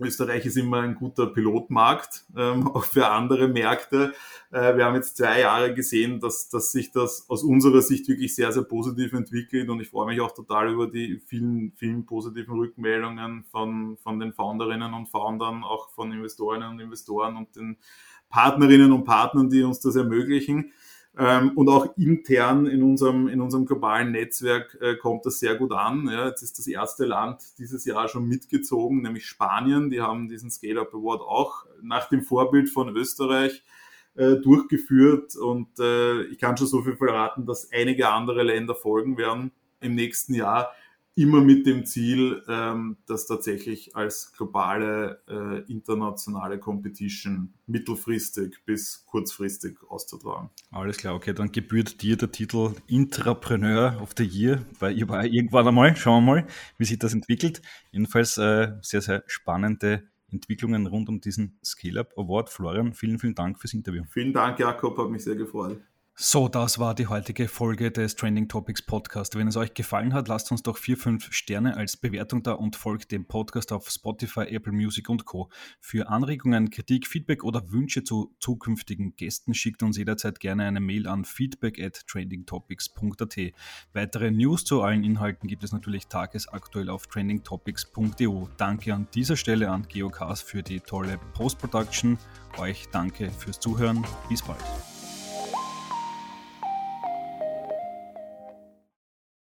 Österreich 0.00 0.46
ist 0.46 0.56
immer 0.56 0.80
ein 0.80 0.94
guter 0.94 1.26
Pilotmarkt, 1.26 2.24
ähm, 2.36 2.68
auch 2.74 2.84
für 2.84 3.08
andere 3.08 3.48
Märkte. 3.48 4.14
Äh, 4.50 4.76
wir 4.76 4.84
haben 4.84 4.94
jetzt 4.94 5.16
zwei 5.16 5.40
Jahre 5.40 5.74
gesehen, 5.74 6.20
dass, 6.20 6.48
dass 6.48 6.72
sich 6.72 6.90
das 6.92 7.28
aus 7.28 7.42
unserer 7.42 7.82
Sicht 7.82 8.08
wirklich 8.08 8.34
sehr, 8.34 8.52
sehr 8.52 8.64
positiv 8.64 9.12
entwickelt 9.12 9.68
und 9.68 9.80
ich 9.80 9.88
freue 9.88 10.06
mich 10.06 10.20
auch 10.20 10.32
total 10.32 10.72
über 10.72 10.86
die 10.86 11.20
vielen, 11.26 11.72
vielen 11.76 12.06
positiven 12.06 12.54
Rückmeldungen 12.54 13.44
von, 13.44 13.96
von 13.98 14.20
den 14.20 14.32
Founderinnen 14.32 14.94
und 14.94 15.08
Foundern, 15.08 15.64
auch 15.64 15.90
von 15.90 16.12
Investorinnen 16.12 16.68
und 16.70 16.80
Investoren 16.80 17.36
und 17.36 17.54
den 17.56 17.76
Partnerinnen 18.28 18.92
und 18.92 19.04
Partnern, 19.04 19.50
die 19.50 19.62
uns 19.62 19.80
das 19.80 19.94
ermöglichen. 19.94 20.72
Ähm, 21.18 21.52
und 21.56 21.68
auch 21.68 21.96
intern 21.98 22.66
in 22.66 22.82
unserem, 22.82 23.28
in 23.28 23.42
unserem 23.42 23.66
globalen 23.66 24.12
Netzwerk 24.12 24.78
äh, 24.80 24.96
kommt 24.96 25.26
das 25.26 25.40
sehr 25.40 25.56
gut 25.56 25.72
an. 25.72 26.08
Ja, 26.08 26.26
jetzt 26.26 26.42
ist 26.42 26.58
das 26.58 26.66
erste 26.66 27.04
Land 27.04 27.58
dieses 27.58 27.84
Jahr 27.84 28.08
schon 28.08 28.26
mitgezogen, 28.26 29.02
nämlich 29.02 29.26
Spanien. 29.26 29.90
Die 29.90 30.00
haben 30.00 30.28
diesen 30.28 30.50
Scale-Up 30.50 30.94
Award 30.94 31.20
auch 31.20 31.66
nach 31.82 32.08
dem 32.08 32.22
Vorbild 32.22 32.70
von 32.70 32.96
Österreich 32.96 33.62
äh, 34.14 34.36
durchgeführt. 34.36 35.36
Und 35.36 35.78
äh, 35.78 36.22
ich 36.24 36.38
kann 36.38 36.56
schon 36.56 36.66
so 36.66 36.82
viel 36.82 36.96
verraten, 36.96 37.44
dass 37.44 37.70
einige 37.72 38.08
andere 38.08 38.42
Länder 38.42 38.74
folgen 38.74 39.18
werden 39.18 39.52
im 39.80 39.94
nächsten 39.94 40.32
Jahr 40.32 40.72
immer 41.14 41.42
mit 41.42 41.66
dem 41.66 41.84
Ziel, 41.84 42.42
ähm, 42.48 42.96
das 43.06 43.26
tatsächlich 43.26 43.94
als 43.94 44.32
globale 44.32 45.20
äh, 45.28 45.70
internationale 45.70 46.58
Competition 46.58 47.52
mittelfristig 47.66 48.64
bis 48.64 49.04
kurzfristig 49.06 49.78
auszutragen. 49.88 50.48
Alles 50.70 50.96
klar, 50.96 51.14
okay, 51.14 51.34
dann 51.34 51.52
gebührt 51.52 52.00
dir 52.02 52.16
der 52.16 52.32
Titel 52.32 52.74
Intrapreneur 52.86 54.00
of 54.00 54.12
the 54.16 54.24
Year 54.24 54.64
bei 54.80 54.92
EY 54.92 55.28
irgendwann 55.28 55.68
einmal. 55.68 55.96
Schauen 55.96 56.24
wir 56.24 56.34
mal, 56.34 56.46
wie 56.78 56.84
sich 56.84 56.98
das 56.98 57.12
entwickelt. 57.12 57.60
Jedenfalls 57.90 58.38
äh, 58.38 58.72
sehr, 58.80 59.02
sehr 59.02 59.22
spannende 59.26 60.08
Entwicklungen 60.30 60.86
rund 60.86 61.10
um 61.10 61.20
diesen 61.20 61.58
Scale-Up 61.62 62.14
Award. 62.16 62.48
Florian, 62.48 62.94
vielen, 62.94 63.18
vielen 63.18 63.34
Dank 63.34 63.60
fürs 63.60 63.74
Interview. 63.74 64.04
Vielen 64.08 64.32
Dank, 64.32 64.58
Jakob, 64.58 64.96
hat 64.96 65.10
mich 65.10 65.24
sehr 65.24 65.36
gefreut. 65.36 65.78
So, 66.14 66.46
das 66.46 66.78
war 66.78 66.94
die 66.94 67.06
heutige 67.06 67.48
Folge 67.48 67.90
des 67.90 68.16
Trending 68.16 68.46
Topics 68.46 68.82
Podcast. 68.82 69.34
Wenn 69.34 69.48
es 69.48 69.56
euch 69.56 69.72
gefallen 69.72 70.12
hat, 70.12 70.28
lasst 70.28 70.52
uns 70.52 70.62
doch 70.62 70.76
vier, 70.76 70.98
fünf 70.98 71.32
Sterne 71.32 71.74
als 71.78 71.96
Bewertung 71.96 72.42
da 72.42 72.52
und 72.52 72.76
folgt 72.76 73.12
dem 73.12 73.24
Podcast 73.24 73.72
auf 73.72 73.88
Spotify, 73.88 74.42
Apple 74.42 74.74
Music 74.74 75.08
und 75.08 75.24
Co. 75.24 75.48
Für 75.80 76.10
Anregungen, 76.10 76.68
Kritik, 76.68 77.06
Feedback 77.06 77.42
oder 77.44 77.72
Wünsche 77.72 78.04
zu 78.04 78.34
zukünftigen 78.40 79.16
Gästen 79.16 79.54
schickt 79.54 79.82
uns 79.82 79.96
jederzeit 79.96 80.38
gerne 80.38 80.64
eine 80.64 80.80
Mail 80.80 81.08
an 81.08 81.24
feedback 81.24 81.82
at 81.82 82.06
trendingtopics.at. 82.06 83.36
Weitere 83.94 84.30
News 84.30 84.64
zu 84.64 84.82
allen 84.82 85.04
Inhalten 85.04 85.48
gibt 85.48 85.64
es 85.64 85.72
natürlich 85.72 86.08
tagesaktuell 86.08 86.90
auf 86.90 87.06
trendingtopics.eu. 87.06 88.48
Danke 88.58 88.94
an 88.94 89.08
dieser 89.14 89.36
Stelle 89.36 89.70
an 89.70 89.88
Geocast 89.88 90.42
für 90.44 90.62
die 90.62 90.80
tolle 90.80 91.18
Post-Production. 91.32 92.18
Euch 92.58 92.86
danke 92.92 93.30
fürs 93.30 93.58
Zuhören. 93.58 94.04
Bis 94.28 94.42
bald. 94.42 94.60